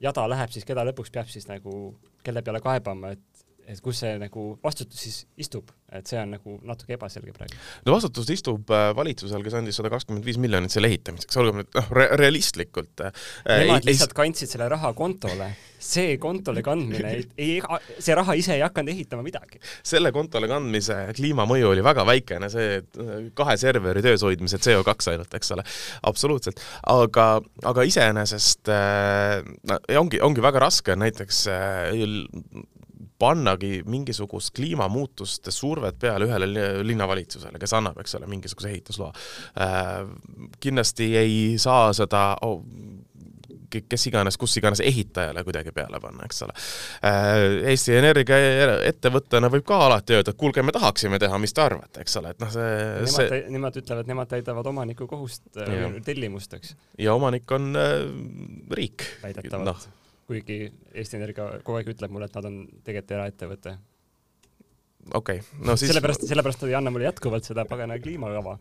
jada 0.00 0.28
läheb, 0.28 0.52
siis 0.52 0.64
keda 0.64 0.84
lõpuks 0.84 1.12
peab 1.12 1.28
siis 1.28 1.48
nagu, 1.48 1.96
kelle 2.24 2.42
peale 2.42 2.60
kaebama, 2.60 3.12
et 3.16 3.35
et 3.66 3.80
kus 3.82 3.98
see 4.04 4.14
nagu 4.20 4.42
vastutus 4.62 5.00
siis 5.02 5.16
istub, 5.42 5.70
et 5.94 6.06
see 6.06 6.18
on 6.20 6.32
nagu 6.36 6.56
natuke 6.66 6.94
ebaselge 6.94 7.32
praegu. 7.34 7.58
no 7.86 7.94
vastutus 7.96 8.28
istub 8.30 8.70
äh, 8.74 8.90
valitsusel, 8.96 9.42
kes 9.42 9.56
andis 9.58 9.78
sada 9.80 9.90
kakskümmend 9.90 10.26
viis 10.26 10.38
miljonit 10.42 10.74
selle 10.74 10.90
ehitamiseks, 10.90 11.38
olgem 11.42 11.60
nüüd 11.60 11.72
noh 11.74 11.88
re, 11.98 12.08
realistlikult 12.20 13.02
äh,. 13.06 13.24
Nemad 13.64 13.88
lihtsalt 13.88 14.14
ei... 14.14 14.18
kandsid 14.20 14.52
selle 14.52 14.68
raha 14.70 14.92
kontole, 14.98 15.48
see 15.82 16.14
kontole 16.22 16.62
kandmine 16.66 17.12
ei, 17.16 17.24
ei, 17.42 17.80
see 17.98 18.14
raha 18.18 18.36
ise 18.38 18.54
ei 18.54 18.62
hakanud 18.62 18.94
ehitama 18.94 19.26
midagi. 19.26 19.58
selle 19.86 20.14
kontole 20.14 20.50
kandmise 20.50 21.00
kliimamõju 21.18 21.72
oli 21.72 21.84
väga 21.86 22.06
väikene, 22.06 22.50
see 22.52 22.78
äh, 22.78 23.12
kahe 23.36 23.58
serveri 23.60 24.04
töös 24.06 24.22
hoidmise 24.26 24.62
CO2 24.62 25.10
ainult, 25.16 25.34
eks 25.40 25.52
ole, 25.56 25.66
absoluutselt, 26.06 26.62
aga, 26.94 27.28
aga 27.66 27.90
iseenesest 27.90 28.70
äh, 28.70 29.42
ongi, 29.98 30.22
ongi 30.22 30.44
väga 30.44 30.66
raske 30.68 30.94
näiteks 30.98 31.44
äh, 31.50 31.92
pannagi 33.18 33.80
mingisugust 33.88 34.54
kliimamuutuste 34.56 35.50
survet 35.54 35.98
peale 36.00 36.28
ühele 36.28 36.48
linnavalitsusele, 36.84 37.58
kes 37.62 37.76
annab, 37.78 37.98
eks 38.02 38.18
ole, 38.18 38.28
mingisuguse 38.30 38.70
ehitusloa. 38.72 39.12
Äh, 39.60 40.06
kindlasti 40.60 41.12
ei 41.16 41.36
saa 41.62 41.92
seda 41.96 42.28
oh, 42.44 42.60
kes 43.88 44.06
iganes, 44.06 44.36
kus 44.40 44.56
iganes 44.60 44.80
ehitajale 44.84 45.42
kuidagi 45.44 45.72
peale 45.74 46.00
panna, 46.00 46.26
eks 46.28 46.42
ole. 46.46 46.54
Äh, 47.06 47.70
Eesti 47.72 47.96
Energia 47.98 48.38
ettevõttena 48.88 49.50
võib 49.52 49.66
ka 49.66 49.80
alati 49.88 50.16
öelda, 50.16 50.32
et 50.32 50.40
kuulge, 50.40 50.64
me 50.66 50.74
tahaksime 50.76 51.20
teha, 51.22 51.38
mis 51.42 51.54
te 51.56 51.64
arvate, 51.64 52.04
eks 52.04 52.18
ole, 52.20 52.32
et 52.34 52.42
noh, 52.42 52.52
see 52.52 52.70
nemad 52.70 53.18
see... 53.18 53.42
nemad 53.56 53.82
ütlevad, 53.82 54.10
nemad 54.12 54.32
täidavad 54.32 54.72
omaniku 54.72 55.10
kohust, 55.10 55.48
äh, 55.62 56.00
tellimust, 56.06 56.56
eks. 56.58 56.76
ja 57.02 57.14
omanik 57.16 57.56
on 57.56 57.72
äh, 57.80 57.94
riik. 58.80 59.08
väidetavalt 59.24 59.72
no 59.72 59.95
kuigi 60.26 60.58
Eesti 60.94 61.18
Energia 61.20 61.60
kogu 61.62 61.78
aeg 61.78 61.92
ütleb 61.94 62.12
mulle, 62.14 62.28
et 62.30 62.36
nad 62.38 62.48
on 62.48 62.58
tegelikult 62.82 63.14
eraettevõte. 63.18 63.76
okei 65.14 65.40
okay., 65.42 65.64
no 65.64 65.76
siis 65.78 65.92
sellepärast, 65.92 66.26
sellepärast 66.28 66.64
nad 66.64 66.72
ei 66.72 66.78
anna 66.80 66.92
mulle 66.94 67.08
jätkuvalt 67.08 67.46
seda 67.46 67.64
pagana 67.68 67.98
kliimakava 68.02 68.56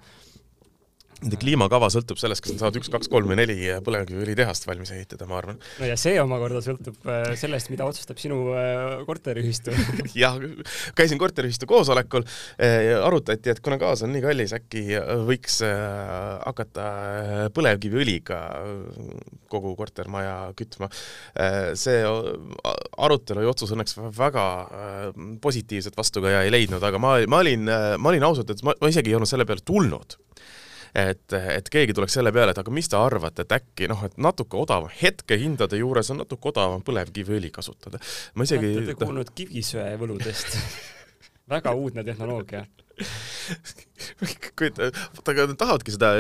Nende 1.23 1.37
kliimakava 1.39 1.87
sõltub 1.93 2.19
sellest, 2.19 2.43
kas 2.43 2.51
nad 2.51 2.59
saavad 2.59 2.77
üks, 2.81 2.89
kaks, 2.91 3.07
kolm 3.11 3.29
või 3.31 3.37
neli 3.39 3.55
põlevkiviõlitehast 3.85 4.65
valmis 4.67 4.91
ehitada, 4.91 5.23
ma 5.29 5.37
arvan. 5.39 5.59
no 5.79 5.87
ja 5.87 5.95
see 5.99 6.17
omakorda 6.19 6.59
sõltub 6.65 7.07
äh, 7.07 7.29
sellest, 7.39 7.69
mida 7.71 7.87
otsustab 7.87 8.19
sinu 8.19 8.51
äh, 8.51 8.97
korteriühistu 9.07 9.71
jah, 10.23 10.35
käisin 10.97 11.21
korteriühistu 11.21 11.69
koosolekul, 11.71 12.25
arutati, 12.99 13.53
et 13.53 13.61
kuna 13.63 13.77
gaas 13.79 14.03
on 14.03 14.11
nii 14.11 14.25
kallis, 14.25 14.55
äkki 14.57 14.83
võiks 15.27 15.61
hakata 15.63 16.89
põlevkiviõliga 17.55 18.41
kogu 19.51 19.71
kortermaja 19.79 20.51
kütma. 20.59 20.89
see 21.79 22.03
arutelu 22.03 23.45
ja 23.45 23.53
otsus 23.53 23.71
õnneks 23.75 23.97
väga 24.19 24.45
positiivset 25.41 25.95
vastukaja 25.97 26.43
ei 26.43 26.51
leidnud, 26.51 26.83
aga 26.83 26.99
ma, 26.99 27.15
ma 27.31 27.41
olin, 27.45 27.65
ma 27.71 28.11
olin 28.11 28.27
ausalt 28.27 28.51
öeldes, 28.51 28.67
ma 28.67 28.91
isegi 28.91 29.13
ei 29.13 29.19
olnud 29.19 29.31
selle 29.31 29.47
peale 29.47 29.63
tulnud 29.65 30.19
et, 30.95 31.35
et 31.35 31.69
keegi 31.71 31.95
tuleks 31.95 32.15
selle 32.17 32.31
peale, 32.35 32.53
et 32.55 32.61
aga 32.61 32.73
mis 32.73 32.87
te 32.89 32.97
arvate, 32.99 33.45
et 33.45 33.55
äkki 33.57 33.89
noh, 33.91 34.03
et 34.07 34.15
natuke 34.21 34.57
odavam, 34.59 34.91
hetkehindade 35.01 35.79
juures 35.81 36.11
on 36.13 36.21
natuke 36.23 36.51
odavam 36.53 36.83
põlevkiviõli 36.87 37.51
kasutada. 37.55 37.99
ma 38.35 38.47
isegi 38.47 38.71
olete 38.71 38.93
te 38.93 38.99
kuulnud 39.03 39.33
kivisöevõludest 39.35 40.57
väga 41.55 41.75
uudne 41.75 42.05
tehnoloogia 42.07 42.65
kujuta, 44.59 44.89
vaata, 45.15 45.33
aga 45.33 45.45
nad 45.51 45.59
tahavadki 45.59 45.95
seda 45.95 46.11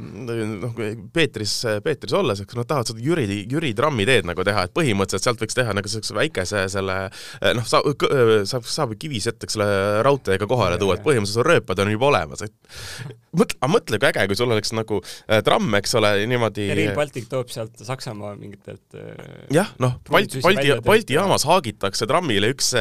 noh, 0.00 0.76
Peetris, 1.14 1.54
Peetris 1.84 2.14
olles, 2.16 2.42
eks 2.44 2.58
nad 2.58 2.68
tahavad 2.70 2.92
seda 2.92 3.04
Jüri, 3.04 3.26
Jüri 3.50 3.72
trammiteed 3.76 4.28
nagu 4.28 4.44
teha, 4.46 4.66
et 4.66 4.74
põhimõtteliselt 4.76 5.26
sealt 5.26 5.42
võiks 5.42 5.58
teha 5.58 5.74
nagu 5.76 5.90
siukse 5.90 6.16
väikese 6.16 6.66
selle 6.72 6.98
noh, 7.56 7.66
saab, 7.68 8.06
saab, 8.48 8.68
saab 8.68 8.94
kivisett, 9.00 9.42
eks 9.46 9.58
ole, 9.58 9.68
raudteega 10.06 10.48
kohale 10.50 10.78
tuua, 10.80 10.98
et 10.98 11.04
põhimõtteliselt 11.06 11.46
rööpad 11.46 11.82
on 11.84 11.92
juba 11.94 12.10
olemas, 12.10 12.44
et 12.46 12.54
mõtle, 13.36 13.58
aga 13.60 13.72
mõtle, 13.72 14.00
kui 14.00 14.10
äge, 14.10 14.26
kui 14.30 14.38
sul 14.38 14.54
oleks 14.54 14.74
nagu 14.76 15.00
tramm, 15.46 15.74
eks 15.80 15.96
ole, 16.00 16.12
niimoodi 16.30 16.68
ja 16.70 16.78
Rail 16.78 16.94
Baltic 16.98 17.28
toob 17.30 17.50
sealt 17.52 17.82
Saksamaa 17.86 18.34
mingitelt 18.38 18.98
jah, 19.54 19.70
noh, 19.82 19.98
Balti, 20.10 20.42
Balti, 20.44 20.74
Balti 20.86 21.18
jaamas 21.18 21.46
haagitakse 21.48 22.08
trammile 22.10 22.52
üks 22.54 22.72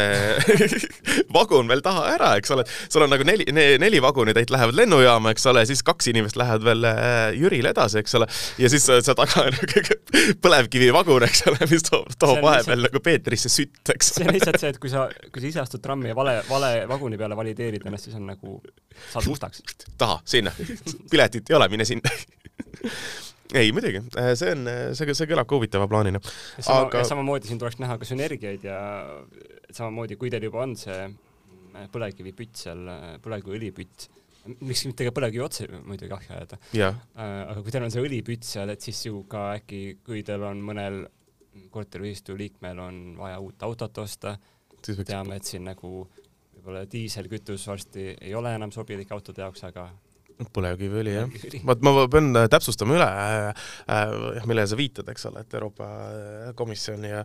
vagun 1.36 1.70
veel 1.70 1.84
taha 1.86 2.06
ära, 2.16 2.32
eks 2.40 2.54
ole, 2.56 2.66
sul 2.90 3.06
on 3.06 3.14
nagu 3.14 3.26
neli, 3.28 3.48
neli 3.54 4.02
vagunitäit 4.20 4.50
lähevad 4.50 4.76
lennujaama, 4.76 5.32
eks 5.32 5.46
ole, 5.48 5.66
siis 5.66 5.84
kaks 5.84 6.08
inimest 6.12 6.36
lähevad 6.36 6.64
veel 6.64 6.84
äh, 6.84 7.32
Jürile 7.40 7.72
edasi, 7.72 8.02
eks 8.02 8.16
ole, 8.20 8.28
ja 8.60 8.70
siis 8.72 8.84
seal 8.90 9.16
taga 9.16 9.46
on 9.46 9.56
põlevkivivagun, 10.44 11.24
eks 11.28 11.46
ole, 11.48 11.68
mis 11.72 11.86
toob, 11.88 12.12
toob 12.20 12.42
vahepeal 12.44 12.84
nagu 12.88 13.02
Peetrisse 13.04 13.52
sütt, 13.54 13.80
eks 13.94 14.12
ole. 14.12 14.18
see 14.18 14.28
on 14.28 14.36
lihtsalt 14.36 14.60
see, 14.60 14.74
et 14.76 14.82
kui 14.84 14.92
sa, 14.92 15.06
kui 15.32 15.44
sa 15.44 15.52
ise 15.54 15.62
astud 15.64 15.84
trammi 15.84 16.12
ja 16.12 16.18
vale, 16.18 16.36
vale 16.50 16.74
vaguni 16.90 17.20
peale 17.22 17.38
valideerid 17.40 17.88
ennast, 17.88 18.10
siis 18.10 18.20
on 18.20 18.28
nagu, 18.28 18.60
saad 19.14 19.30
mustaks. 19.30 19.64
taha, 19.98 20.20
sinna. 20.28 20.52
piletit 21.12 21.50
ei 21.50 21.58
ole, 21.60 21.70
mine 21.72 21.88
sinna 21.88 22.12
ei, 23.54 23.72
muidugi, 23.72 24.04
äh, 24.20 24.34
see 24.40 24.52
on, 24.58 24.68
see, 25.00 25.16
see 25.16 25.32
kõlab 25.32 25.48
ka 25.48 25.56
huvitava 25.56 25.88
plaanina. 25.90 26.20
Aga 26.76 27.08
samamoodi 27.08 27.50
siin 27.50 27.62
tuleks 27.62 27.80
näha 27.80 27.96
ka 28.02 28.08
sünergiaid 28.10 28.68
ja 28.68 28.84
samamoodi, 29.72 30.20
kui 30.20 30.30
teil 30.34 30.44
juba 30.50 30.68
on 30.68 30.76
see 30.78 31.08
Äh, 31.08 31.29
põlevkivipütt 31.94 32.64
seal, 32.64 32.84
äh, 32.92 33.14
põlevkiviõlipütt, 33.24 34.10
miks 34.66 34.86
mitte 34.88 35.08
ka 35.08 35.14
põlevkivi 35.16 35.46
otse 35.46 35.68
muidugi 35.86 36.16
ahju 36.16 36.36
ajada. 36.36 36.60
Äh, 36.92 37.40
aga 37.54 37.64
kui 37.64 37.76
teil 37.76 37.88
on 37.88 37.94
see 37.94 38.04
õlipütt 38.04 38.48
seal, 38.48 38.74
et 38.74 38.86
siis 38.86 39.06
ju 39.08 39.24
ka 39.32 39.54
äkki, 39.60 40.00
kui 40.06 40.24
teil 40.28 40.46
on 40.48 40.64
mõnel 40.66 41.04
korteriühistu 41.74 42.38
liikmel 42.40 42.80
on 42.80 43.00
vaja 43.20 43.40
uut 43.44 43.64
autot 43.68 43.98
osta, 44.04 44.38
teame, 44.82 45.36
et 45.36 45.48
siin 45.48 45.66
nagu 45.68 46.06
võib-olla 46.56 46.86
diiselkütus 46.90 47.66
varsti 47.68 48.14
ei 48.16 48.36
ole 48.36 48.54
enam 48.56 48.72
sobilik 48.72 49.12
autode 49.12 49.44
jaoks, 49.44 49.64
aga 49.68 49.90
põlevkiviõli 50.56 51.14
jah. 51.16 51.32
vaat 51.68 51.82
ma 51.84 51.94
pean 52.12 52.32
äh, 52.40 52.48
täpsustama 52.52 52.96
üle 52.96 53.08
äh,, 53.08 53.66
äh, 53.92 54.46
millele 54.48 54.68
sa 54.70 54.78
viitad, 54.80 55.10
eks 55.12 55.28
ole, 55.30 55.44
et 55.44 55.56
Euroopa 55.58 55.88
äh, 55.90 56.52
Komisjon 56.60 57.04
ja 57.08 57.24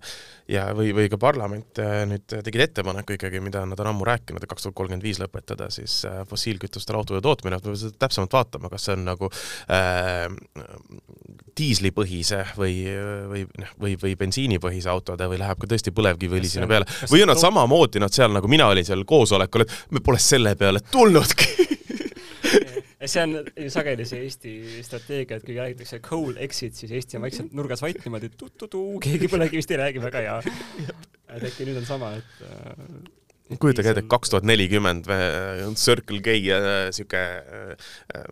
ja 0.51 0.67
või, 0.77 0.91
või 0.97 1.09
ka 1.13 1.19
parlament 1.21 1.79
äh, 1.83 2.03
nüüd 2.11 2.27
tegid 2.27 2.67
ettepaneku 2.67 3.17
ikkagi, 3.17 3.43
mida 3.45 3.63
nad 3.69 3.81
on 3.81 3.93
ammu 3.93 4.09
rääkinud, 4.09 4.43
et 4.43 4.51
kaks 4.51 4.67
tuhat 4.67 4.79
kolmkümmend 4.81 5.07
viis 5.07 5.21
lõpetada 5.23 5.71
siis 5.75 6.01
fossiilkütustel 6.31 6.99
autode 6.99 7.23
tootmine, 7.25 7.59
et 7.59 7.69
me 7.69 7.75
peame 7.77 7.99
täpsemalt 8.03 8.35
vaatama, 8.35 8.73
kas 8.73 8.89
see 8.89 8.97
on 8.99 9.07
nagu 9.07 9.31
äh, 9.73 10.27
diislipõhise 11.55 12.41
või, 12.59 12.81
või 13.31 13.45
noh, 13.61 13.75
või, 13.81 13.95
või 14.01 14.17
bensiinipõhise 14.19 14.91
autode 14.91 15.29
või 15.31 15.39
läheb 15.43 15.61
ka 15.63 15.71
tõesti 15.71 15.95
põlevkiviõli 15.95 16.51
sinna 16.51 16.69
peale? 16.71 16.89
või 17.13 17.23
on 17.23 17.31
nad 17.31 17.41
samamoodi, 17.41 18.03
nad 18.03 18.15
seal 18.15 18.35
nagu 18.35 18.51
mina 18.51 18.67
olin 18.73 18.87
seal 18.87 19.07
koosolekul, 19.07 19.65
et 19.65 19.95
me 19.95 20.03
pole 20.05 20.19
selle 20.23 20.57
peale 20.59 20.83
tulnudki 20.91 21.69
see 23.11 23.25
on 23.25 23.35
ju 23.39 23.71
sageli 23.73 24.07
see 24.09 24.23
Eesti 24.27 24.55
strateegia, 24.87 25.39
et 25.39 25.47
kui 25.47 25.57
räägitakse 25.59 26.01
coal 26.05 26.39
exit, 26.45 26.77
siis 26.79 26.95
Eesti 26.95 27.19
on 27.19 27.27
vaikselt 27.27 27.57
nurgas 27.57 27.83
vait 27.85 27.99
niimoodi, 28.05 28.31
et 28.33 28.39
tu-tu-tu, 28.41 28.85
keegi 29.05 29.31
põlevkivist 29.33 29.75
ei 29.75 29.83
räägi 29.83 30.03
väga 30.05 30.25
ja 30.25 30.39
et 30.45 31.45
äkki 31.51 31.69
nüüd 31.69 31.83
on 31.83 31.89
sama, 31.89 32.15
et 32.21 32.45
äh, 32.49 33.59
kujutage 33.61 33.93
ette, 33.95 34.07
kaks 34.11 34.33
tuhat 34.33 34.47
nelikümmend 34.49 35.09
Circle 35.81 36.23
K 36.25 36.37
äh, 36.57 36.89
sihuke 36.95 37.21
äh, 37.21 38.25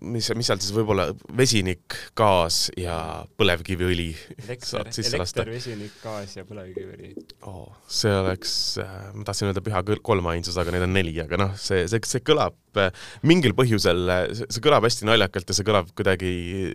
mis, 0.00 0.30
mis 0.36 0.48
seal 0.48 0.60
siis 0.62 0.72
võib 0.74 0.92
olla, 0.94 1.06
vesinik, 1.36 1.96
gaas 2.18 2.68
ja 2.78 2.96
põlevkiviõli. 3.38 4.08
elekter, 4.44 4.90
elekter, 5.04 5.50
vesinik, 5.52 5.96
gaas 6.02 6.36
ja 6.38 6.44
põlevkiviõli 6.48 7.12
oh,. 7.48 7.68
see 7.90 8.12
oleks, 8.14 8.54
äh, 8.82 9.10
ma 9.14 9.26
tahtsin 9.28 9.50
öelda 9.50 9.62
püha 9.64 9.82
kolmainsus, 10.02 10.58
aga 10.60 10.74
neid 10.74 10.86
on 10.86 10.94
neli, 10.96 11.14
aga 11.22 11.40
noh, 11.40 11.54
see, 11.60 11.84
see, 11.90 12.02
see 12.08 12.24
kõlab 12.26 12.80
äh, 12.80 12.90
mingil 13.28 13.54
põhjusel, 13.58 14.14
see 14.40 14.64
kõlab 14.64 14.86
hästi 14.88 15.08
naljakalt 15.08 15.52
ja 15.52 15.58
see 15.58 15.68
kõlab 15.68 15.92
kuidagi 15.96 16.32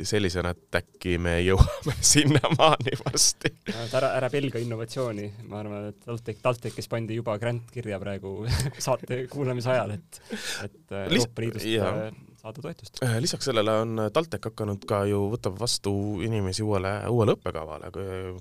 sellisena, 0.07 0.53
et 0.55 0.79
äkki 0.81 1.17
me 1.21 1.37
jõuame 1.45 1.97
sinnamaani 2.13 2.99
varsti. 3.01 3.53
ära, 3.87 4.13
ära 4.19 4.29
pelga 4.33 4.61
innovatsiooni, 4.61 5.31
ma 5.49 5.63
arvan, 5.63 5.89
et 5.93 6.05
TalTech, 6.05 6.43
TalTechis 6.45 6.91
pandi 6.91 7.17
juba 7.17 7.39
grant 7.41 7.73
kirja 7.73 7.99
praegu 8.01 8.37
saate 8.85 9.25
kuulamise 9.31 9.73
ajal, 9.73 9.97
et, 9.97 10.23
et 10.67 10.97
Euroopa 11.05 11.45
Liidust 11.45 12.25
saada 12.45 12.61
toetust. 12.61 12.99
Lisaks 13.19 13.47
sellele 13.49 13.73
on 13.81 14.01
TalTech 14.13 14.49
hakanud 14.51 14.85
ka 14.89 15.01
ju, 15.09 15.21
võtab 15.33 15.57
vastu 15.59 15.93
inimesi 16.25 16.63
uuele, 16.65 16.93
uuele 17.09 17.35
õppekavale, 17.37 17.89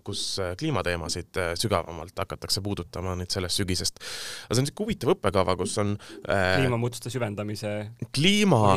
kus 0.04 0.24
kliimateemasid 0.60 1.40
äh, 1.40 1.52
sügavamalt 1.60 2.18
hakatakse 2.24 2.62
puudutama 2.64 3.16
nüüd 3.18 3.32
sellest 3.32 3.62
sügisest. 3.62 4.02
aga 4.44 4.56
see 4.56 4.60
on 4.60 4.68
niisugune 4.68 4.84
huvitav 4.84 5.14
õppekava, 5.14 5.56
kus 5.60 5.78
on 5.82 5.94
äh, 5.96 6.58
kliimamuutuste 6.58 7.12
süvendamise 7.14 7.72
kliima, 8.12 8.74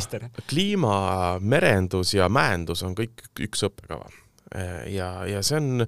kliima, 0.48 0.96
merendus 1.42 2.16
ja 2.16 2.30
mäendus 2.32 2.86
on 2.88 2.96
kõik 2.98 3.28
üks 3.48 3.68
õppekava 3.68 4.08
ja, 4.92 5.10
ja 5.28 5.42
see 5.46 5.60
on, 5.60 5.86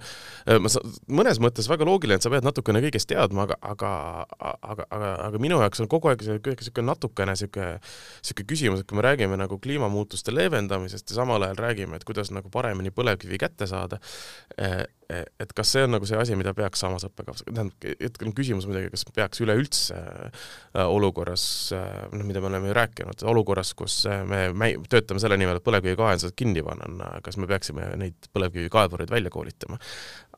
ma 0.63 0.71
sa-, 0.71 0.83
mõnes 1.07 1.39
mõttes 1.43 1.69
väga 1.71 1.87
loogiline, 1.87 2.19
et 2.19 2.25
sa 2.25 2.31
pead 2.33 2.45
natukene 2.47 2.81
kõigest 2.83 3.09
teadma, 3.11 3.45
aga, 3.47 3.57
aga, 3.73 3.91
aga, 4.37 4.87
aga, 4.89 5.11
aga 5.29 5.41
minu 5.41 5.61
jaoks 5.63 5.83
on 5.83 5.91
kogu 5.91 6.11
aeg 6.11 6.23
see 6.25 6.39
niisugune 6.39 6.89
natukene 6.91 7.35
niisugune, 7.35 7.79
niisugune 8.19 8.49
küsimus, 8.51 8.83
et 8.83 8.89
kui 8.89 8.99
me 8.99 9.05
räägime 9.05 9.39
nagu 9.39 9.59
kliimamuutuste 9.63 10.35
leevendamisest 10.35 11.13
ja 11.13 11.21
samal 11.21 11.47
ajal 11.47 11.61
räägime, 11.63 11.99
et 11.99 12.07
kuidas 12.07 12.33
nagu 12.35 12.51
paremini 12.53 12.91
põlevkivi 12.95 13.39
kätte 13.41 13.69
saada, 13.69 14.01
et 15.09 15.53
kas 15.57 15.71
see 15.73 15.85
on 15.87 15.95
nagu 15.95 16.05
see 16.05 16.17
asi, 16.21 16.35
mida 16.37 16.51
peaks 16.57 16.83
samas 16.83 17.05
õppekavas, 17.07 17.41
tähendab, 17.47 17.87
hetkel 18.01 18.29
on 18.29 18.35
küsimus 18.37 18.67
muidugi, 18.69 18.91
kas 18.93 19.05
peaks 19.15 19.41
üleüldse 19.41 19.97
äh, 19.97 20.83
olukorras, 20.83 21.43
äh, 21.73 21.87
noh, 22.13 22.25
mida 22.27 22.43
me 22.43 22.51
oleme 22.51 22.69
ju 22.69 22.75
rääkinud, 22.77 23.23
olukorras, 23.31 23.73
kus 23.77 24.03
äh, 24.09 24.21
me, 24.29 24.43
me 24.53 24.71
töötame 24.91 25.21
selle 25.23 25.39
nimel, 25.41 25.57
et 25.57 25.65
põlevkivikaevandused 25.65 26.35
kinni 26.37 26.61
panna, 26.65 27.09
kas 27.25 27.39
me 27.41 27.49
peaksime 27.49 27.89
neid 27.99 28.29
põlevkivikaevureid 28.49 29.11
välja 29.11 29.31
koolitama. 29.33 29.79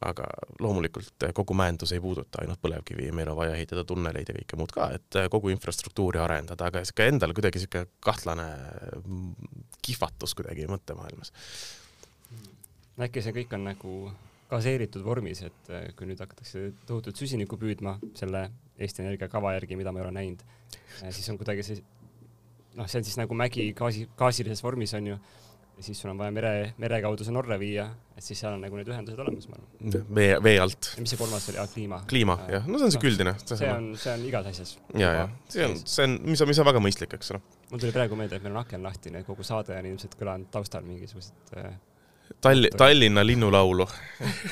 aga 0.01 0.25
loomulikult 0.59 1.27
kogu 1.37 1.53
mäendus 1.53 1.91
ei 1.93 1.99
puuduta 2.01 2.41
ainult 2.41 2.61
põlevkivi, 2.61 3.11
meil 3.13 3.29
on 3.29 3.37
vaja 3.37 3.53
ehitada 3.53 3.83
tunneleid 3.85 4.29
ja 4.29 4.33
kõike 4.39 4.57
muud 4.57 4.71
ka, 4.73 4.87
et 4.97 5.19
kogu 5.29 5.51
infrastruktuuri 5.53 6.19
arendada, 6.19 6.71
aga 6.71 6.81
sihuke 6.85 7.05
endal 7.11 7.35
kuidagi 7.37 7.61
sihuke 7.61 7.85
kahtlane 8.01 8.47
mm, 9.03 9.53
kihvatus 9.85 10.33
kuidagi 10.37 10.65
mõttemaailmas. 10.71 11.33
äkki 13.01 13.21
see 13.21 13.33
kõik 13.33 13.53
on 13.57 13.63
nagu 13.69 13.93
gaseeritud 14.51 15.03
vormis, 15.05 15.43
et 15.47 15.71
äh, 15.71 15.87
kui 15.95 16.09
nüüd 16.09 16.19
hakatakse 16.21 16.71
tohutult 16.87 17.19
süsinikku 17.19 17.59
püüdma 17.61 17.97
selle 18.17 18.47
Eesti 18.81 19.03
Energia 19.05 19.29
kava 19.31 19.53
järgi, 19.55 19.77
mida 19.79 19.93
ma 19.93 20.01
ei 20.01 20.05
ole 20.07 20.15
näinud, 20.15 20.43
siis 21.09 21.29
on 21.31 21.37
kuidagi 21.39 21.63
see, 21.65 21.83
noh, 22.75 22.89
see 22.89 22.99
on 22.99 23.07
siis 23.07 23.19
nagu 23.21 23.37
mägi 23.37 23.69
gaasi, 23.77 24.07
gaasilises 24.19 24.63
vormis 24.65 24.95
on 24.97 25.13
ju, 25.13 25.19
ja 25.81 25.85
siis 25.85 26.01
sul 26.01 26.11
on 26.11 26.19
vaja 26.19 26.33
mere, 26.33 26.51
mere 26.81 26.99
kaudu 27.01 27.25
see 27.25 27.33
Norra 27.33 27.57
viia, 27.57 27.87
et 28.13 28.21
siis 28.21 28.37
seal 28.43 28.53
on 28.53 28.61
nagu 28.61 28.77
need 28.77 28.89
ühendused 28.91 29.19
olemas, 29.23 29.47
ma 29.49 29.57
arvan. 29.57 30.03
vee, 30.17 30.35
vee 30.45 30.59
alt. 30.61 30.91
mis 31.01 31.09
see 31.09 31.17
kolmas 31.17 31.47
oli, 31.49 31.57
aa, 31.57 31.69
kliima. 31.71 31.97
kliima, 32.09 32.35
jah, 32.53 32.67
no 32.69 32.77
see 32.77 32.87
on 32.87 32.93
siuke 32.93 33.09
üldine. 33.09 33.33
see 33.41 33.69
on, 33.71 33.87
see 33.97 34.11
on 34.13 34.25
igas 34.27 34.49
asjas. 34.51 34.75
ja, 34.93 35.09
ja 35.17 35.23
see 35.49 35.65
on, 35.65 35.73
see 35.81 36.05
on, 36.05 36.17
mis 36.27 36.43
on, 36.43 36.51
mis 36.51 36.59
on 36.61 36.67
väga 36.69 36.83
mõistlik, 36.85 37.15
eks 37.17 37.33
ole. 37.33 37.41
mul 37.71 37.81
tuli 37.81 37.95
praegu 37.95 38.19
meelde, 38.19 38.37
et 38.37 38.45
meil 38.45 38.53
on 38.53 38.61
aken 38.61 38.85
lahti, 38.85 39.13
nii 39.13 39.23
et 39.23 39.29
kogu 39.31 39.45
saade 39.47 39.73
on 39.73 39.87
ilmselt 39.89 40.13
kõlanud 40.19 40.51
taustal 40.53 40.85
mingisugused 40.85 41.55
äh, 41.57 41.71
Tall-, 42.45 42.69
Tallinna 42.77 43.23
linnulaulu 43.25 43.87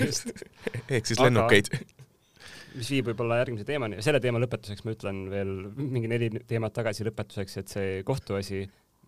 ehk 0.96 1.06
siis 1.06 1.22
lennukeid. 1.22 1.70
mis 2.74 2.89
viib 2.96 3.12
võib-olla 3.12 3.38
järgmise 3.44 3.68
teemani 3.70 4.00
ja 4.00 4.08
selle 4.08 4.22
teema 4.24 4.42
lõpetuseks 4.42 4.82
ma 4.88 4.98
ütlen 4.98 5.22
veel 5.30 5.54
mingi 5.78 6.10
neli 6.10 6.32
teemat 6.50 6.74
tagasi 6.74 7.06
lõpetuseks, 7.06 7.62
et 7.62 7.76
see 7.78 7.94
kohtuasi, 8.08 8.63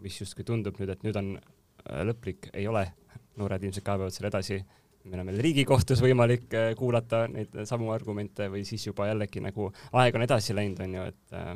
mis 0.06 0.22
justkui 0.22 0.46
tundub 0.46 0.78
nüüd, 0.78 0.94
et 0.94 1.04
nüüd 1.08 1.18
on 1.18 1.34
lõplik, 2.12 2.52
ei 2.54 2.67
ole. 2.67 2.88
noored 3.39 3.63
ilmselt 3.63 3.86
kaebavad 3.86 4.13
selle 4.13 4.28
edasi. 4.28 4.60
meil 5.04 5.22
on 5.24 5.30
veel 5.32 5.41
Riigikohtus 5.41 6.02
võimalik 6.04 6.54
äh, 6.54 6.74
kuulata 6.78 7.26
neid 7.32 7.56
samu 7.65 7.89
argumente 7.91 8.50
või 8.52 8.65
siis 8.67 8.86
juba 8.86 9.08
jällegi 9.08 9.41
nagu 9.41 9.72
aeg 9.98 10.15
on 10.15 10.22
edasi 10.28 10.54
läinud, 10.54 10.80
on 10.84 10.98
ju, 11.00 11.06
et 11.10 11.38
äh, 11.38 11.54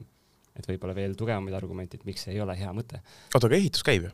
et 0.55 0.67
võib-olla 0.69 0.95
veel 0.95 1.15
tugevamaid 1.19 1.55
argumente, 1.57 1.97
et 1.99 2.05
miks 2.07 2.25
see 2.25 2.35
ei 2.35 2.41
ole 2.41 2.55
hea 2.57 2.71
mõte. 2.73 3.01
oota, 3.33 3.47
aga 3.47 3.57
ehitus 3.57 3.83
käib 3.83 4.07
ju? 4.07 4.13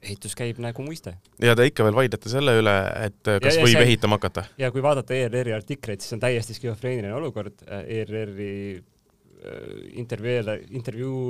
ehitus 0.00 0.36
käib 0.38 0.60
nagu 0.62 0.84
muiste. 0.84 1.16
ja 1.42 1.56
te 1.58 1.66
ikka 1.68 1.84
veel 1.86 1.96
vaidlete 1.96 2.32
selle 2.32 2.56
üle, 2.60 2.76
et 3.06 3.20
kas 3.26 3.56
ja, 3.56 3.58
ja 3.58 3.66
võib 3.66 3.76
see, 3.76 3.88
ehitama 3.88 4.20
hakata? 4.20 4.46
ja 4.60 4.70
kui 4.72 4.84
vaadata 4.84 5.16
ERR-i 5.16 5.54
artikleid, 5.56 6.00
siis 6.04 6.16
on 6.16 6.22
täiesti 6.22 6.56
skisofreeniline 6.56 7.12
olukord, 7.16 7.64
ERR-i 7.80 8.52
äh, 8.78 9.60
intervjuu, 10.02 10.56
intervjuu 10.80 11.24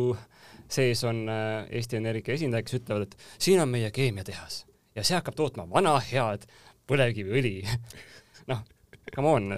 sees 0.70 1.04
on 1.08 1.24
äh, 1.28 1.68
Eesti 1.80 2.00
Energia 2.00 2.36
esindajad, 2.36 2.66
kes 2.66 2.80
ütlevad, 2.80 3.08
et 3.08 3.42
siin 3.42 3.62
on 3.62 3.70
meie 3.70 3.90
keemiatehas 3.94 4.64
ja 4.96 5.04
see 5.06 5.18
hakkab 5.18 5.38
tootma 5.38 5.68
vana 5.70 5.96
head 6.10 6.46
põlevkiviõli 6.90 7.54
noh, 8.50 8.64
come 9.14 9.34
on, 9.36 9.52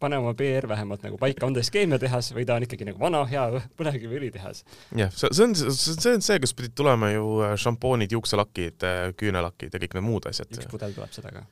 pane 0.00 0.18
oma 0.18 0.32
PR 0.34 0.68
vähemalt 0.68 1.02
nagu 1.04 1.18
paika, 1.20 1.44
on 1.46 1.54
ta 1.54 1.62
siis 1.62 1.74
keemiatehas 1.74 2.32
või 2.36 2.46
ta 2.48 2.56
on 2.56 2.64
ikkagi 2.64 2.86
nagu 2.88 3.00
vana 3.02 3.20
hea 3.28 3.44
põlevkiviõlitehas. 3.78 4.62
jah, 4.96 5.12
see, 5.12 5.44
on, 5.44 5.54
see 5.56 6.14
on 6.14 6.24
see, 6.24 6.38
kus 6.42 6.54
pidid 6.56 6.74
tulema 6.78 7.12
ju 7.12 7.26
äh, 7.44 7.54
šampoonid, 7.60 8.14
juukselakid, 8.16 8.86
äh, 8.86 9.02
küünelakid 9.20 9.76
ja 9.76 9.82
kõik 9.82 9.98
need 9.98 10.06
muud 10.06 10.30
asjad. 10.30 10.50
üks 10.56 10.70
pudel 10.72 10.96
tuleb 10.96 11.12
seda 11.16 11.34
ka. 11.34 11.44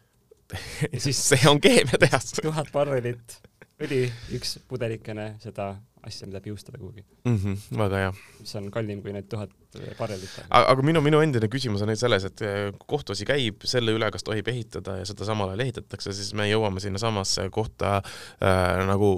ja 0.87 1.03
siis 1.05 1.20
see 1.33 1.51
on 1.51 1.61
keemiatehas. 1.64 2.33
tuhat 2.40 2.72
barrelit 2.72 3.38
õli, 3.85 4.07
üks 4.35 4.57
pudelikene 4.70 5.35
seda 5.42 5.74
asja, 6.08 6.28
mida 6.28 6.42
piustada 6.44 6.80
kuhugi 6.80 7.04
mm. 7.24 7.36
-hmm, 7.36 7.78
väga 7.78 8.04
hea. 8.04 8.12
mis 8.40 8.54
on 8.60 8.70
kallim 8.74 9.02
kui 9.04 9.14
need 9.14 9.28
tuhat 9.30 9.54
barrelit. 9.98 10.30
aga 10.48 10.82
minu, 10.82 11.00
minu 11.04 11.20
endine 11.20 11.48
küsimus 11.52 11.82
on 11.84 11.90
nüüd 11.92 12.00
selles, 12.00 12.24
et 12.28 12.42
eh, 12.44 12.70
kohtuasi 12.88 13.26
käib 13.28 13.64
selle 13.68 13.92
üle, 13.96 14.08
kas 14.14 14.24
tohib 14.24 14.48
ehitada 14.48 14.96
ja 15.00 15.06
seda 15.08 15.26
samal 15.28 15.52
ajal 15.52 15.64
ehitatakse, 15.66 16.14
siis 16.16 16.32
me 16.38 16.46
jõuame 16.48 16.80
sinnasamasse 16.80 17.48
kohta 17.54 17.98
äh, 18.00 18.80
nagu 18.88 19.10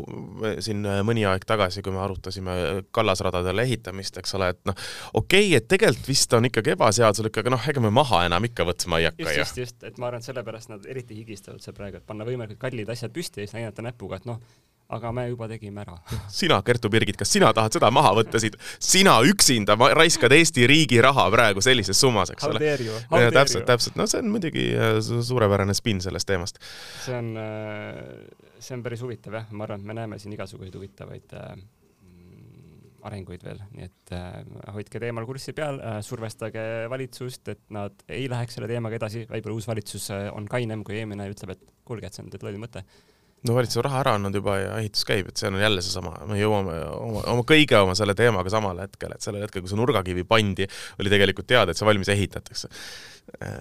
siin 0.64 0.82
mõni 1.06 1.24
aeg 1.28 1.46
tagasi, 1.46 1.84
kui 1.86 1.94
me 1.94 2.02
arutasime 2.02 2.56
kallasradadele 2.96 3.66
ehitamist, 3.68 4.18
eks 4.22 4.34
ole, 4.38 4.50
et 4.54 4.60
noh, 4.68 4.78
okei 5.14 5.46
okay,, 5.46 5.60
et 5.60 5.68
tegelikult 5.70 6.10
vist 6.10 6.34
on 6.38 6.50
ikkagi 6.50 6.74
ebaseaduslik, 6.74 7.42
aga 7.42 7.54
noh, 7.54 7.70
ega 7.70 7.84
me 7.84 7.94
maha 7.94 8.24
enam 8.26 8.50
ikka 8.50 8.66
võtma 8.72 9.00
ei 9.00 9.10
hakka 9.10 9.28
just, 9.28 9.36
ju. 9.36 9.44
just, 9.44 9.62
just, 9.64 9.86
et 9.86 10.02
ma 10.02 10.10
arvan, 10.10 10.24
et 10.24 10.30
sellepärast 10.30 10.74
nad 10.74 10.90
eriti 10.90 11.18
higistavad 11.22 11.62
seal 11.62 11.78
praegu, 11.78 12.00
et 12.00 12.06
panna 12.06 12.26
võimalikult 12.26 12.64
kallid 12.66 12.90
asjad 12.90 13.14
püsti 13.14 13.44
ja 13.44 13.48
siis 13.48 13.58
näidata 13.60 13.86
näpuga, 13.86 14.18
et 14.18 14.28
noh, 14.28 14.42
aga 14.96 15.12
me 15.14 15.26
juba 15.30 15.48
tegime 15.50 15.84
ära. 15.84 15.96
sina, 16.40 16.60
Kertu 16.66 16.90
Birgit, 16.92 17.18
kas 17.20 17.32
sina 17.32 17.52
tahad 17.56 17.76
seda 17.76 17.90
maha 17.94 18.12
võtta 18.20 18.42
siit? 18.42 18.58
sina 18.82 19.16
üksinda 19.26 19.76
raiskad 19.96 20.34
Eesti 20.34 20.66
riigi 20.70 21.00
raha 21.04 21.28
praegu 21.32 21.62
sellises 21.64 22.00
summas, 22.00 22.32
eks 22.34 22.48
ole. 22.48 22.76
täpselt, 23.34 23.66
täpselt, 23.68 23.98
no 24.00 24.06
see 24.10 24.22
on 24.22 24.30
muidugi 24.34 24.70
äh, 24.74 24.96
suurepärane 25.00 25.76
spinn 25.76 26.02
sellest 26.02 26.28
teemast. 26.30 26.62
see 27.04 27.16
on, 27.16 27.34
äh, 27.40 28.56
see 28.58 28.78
on 28.78 28.86
päris 28.86 29.04
huvitav 29.06 29.38
jah, 29.40 29.52
ma 29.52 29.68
arvan, 29.68 29.82
et 29.82 29.92
me 29.92 30.00
näeme 30.00 30.18
siin 30.22 30.34
igasuguseid 30.36 30.74
huvitavaid 30.78 31.36
äh, 31.38 31.52
arenguid 33.06 33.44
veel, 33.46 33.62
nii 33.76 33.86
et 33.86 34.12
äh, 34.16 34.40
hoidke 34.74 35.00
teemal 35.00 35.24
kurssi 35.28 35.54
peal 35.56 35.78
äh,, 35.80 36.00
survestage 36.04 36.64
valitsust, 36.92 37.48
et 37.54 37.62
nad 37.72 38.04
ei 38.10 38.26
läheks 38.28 38.58
selle 38.58 38.68
teemaga 38.70 38.98
edasi, 38.98 39.24
võib-olla 39.30 39.56
uus 39.56 39.70
valitsus 39.70 40.10
on 40.34 40.50
kainem 40.50 40.84
kui 40.84 40.98
eelmine 40.98 41.28
ja 41.28 41.32
ütleb, 41.32 41.54
et 41.56 41.72
kuulge, 41.86 42.10
et 42.10 42.16
see 42.16 42.26
on 42.26 42.34
teil 42.34 42.44
loll 42.50 42.60
mõte 42.60 42.84
no 43.46 43.56
valitsus 43.56 43.80
on 43.80 43.86
raha 43.86 44.02
ära 44.04 44.14
andnud 44.18 44.36
juba 44.36 44.56
ja 44.60 44.76
ehitus 44.82 45.06
käib, 45.08 45.30
et 45.30 45.40
see 45.40 45.48
on 45.48 45.58
jälle 45.60 45.82
seesama, 45.84 46.12
me 46.28 46.38
jõuame 46.40 46.76
oma, 46.92 47.24
oma 47.32 47.44
kõige 47.48 47.78
oma 47.80 47.96
selle 47.98 48.16
teemaga 48.18 48.52
samale 48.52 48.86
hetkel, 48.88 49.16
et 49.16 49.24
sellel 49.24 49.46
hetkel, 49.46 49.64
kui 49.64 49.72
see 49.72 49.80
nurgakivi 49.80 50.26
pandi, 50.28 50.68
oli 51.00 51.12
tegelikult 51.12 51.48
teada, 51.50 51.72
et 51.72 51.80
see 51.80 51.88
valmis 51.88 52.12
ehitatakse. 52.12 52.72
Äh, 53.40 53.56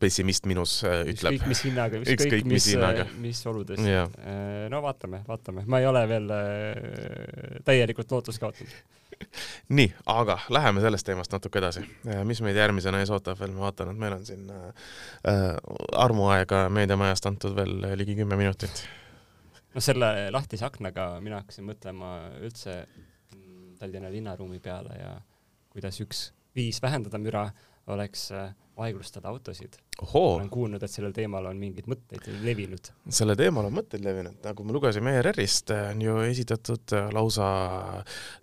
pessimist 0.00 0.48
minus 0.50 0.80
äh, 0.88 1.04
ütleb. 1.12 1.36
ükskõik 1.36 1.50
mis 1.52 1.62
hinnaga, 1.68 2.00
ükskõik 2.02 2.48
mis, 2.48 2.68
mis, 2.72 3.16
mis 3.22 3.42
oludes. 3.46 3.84
Äh, 3.84 4.66
no 4.72 4.80
vaatame, 4.82 5.22
vaatame, 5.28 5.66
ma 5.68 5.82
ei 5.82 5.88
ole 5.90 6.06
veel 6.10 6.32
täielikult 7.68 8.16
lootust 8.16 8.42
kaotanud 8.42 8.76
nii, 9.78 9.88
aga 10.12 10.38
läheme 10.52 10.82
sellest 10.84 11.06
teemast 11.06 11.32
natuke 11.32 11.60
edasi. 11.60 11.82
Äh, 12.08 12.22
mis 12.28 12.42
meid 12.44 12.58
järgmisena 12.58 13.00
ees 13.02 13.12
ootab 13.14 13.40
veel, 13.40 13.54
ma 13.56 13.66
vaatan, 13.66 13.92
et 13.92 14.00
meil 14.02 14.16
on 14.18 14.26
siin 14.26 14.46
äh, 14.52 14.86
äh 15.32 15.50
armuaega 15.96 16.66
meediamajast 16.72 17.26
antud 17.26 17.56
veel 17.56 17.78
ligi 17.98 18.16
kümme 18.18 18.36
minutit. 18.36 18.86
no 19.74 19.80
selle 19.80 20.30
lahtise 20.32 20.64
aknaga 20.66 21.08
mina 21.20 21.42
hakkasin 21.42 21.66
mõtlema 21.68 22.16
üldse 22.44 22.84
Tallinna 23.76 24.08
linnaruumi 24.08 24.60
peale 24.64 24.94
ja 24.96 25.10
kuidas 25.68 26.00
üks 26.00 26.30
viis 26.56 26.80
vähendada 26.82 27.18
müra 27.20 27.50
oleks 27.92 28.30
äh, 28.32 28.54
aeglustada 28.76 29.28
autosid 29.32 29.78
olen 30.02 30.50
kuulnud, 30.50 30.82
et 30.82 30.92
sellel 30.92 31.12
teemal 31.16 31.46
on 31.48 31.56
mingeid 31.56 31.86
mõtteid 31.88 32.26
levinud. 32.44 32.90
sellel 33.08 33.36
teemal 33.38 33.68
on 33.68 33.74
mõtteid 33.78 34.02
levinud, 34.04 34.36
nagu 34.44 34.64
me 34.66 34.74
lugesime 34.76 35.14
ERR-ist, 35.20 35.72
on 35.72 36.02
ju 36.04 36.16
esitatud 36.26 36.92
äh, 36.96 37.06
lausa, 37.16 37.46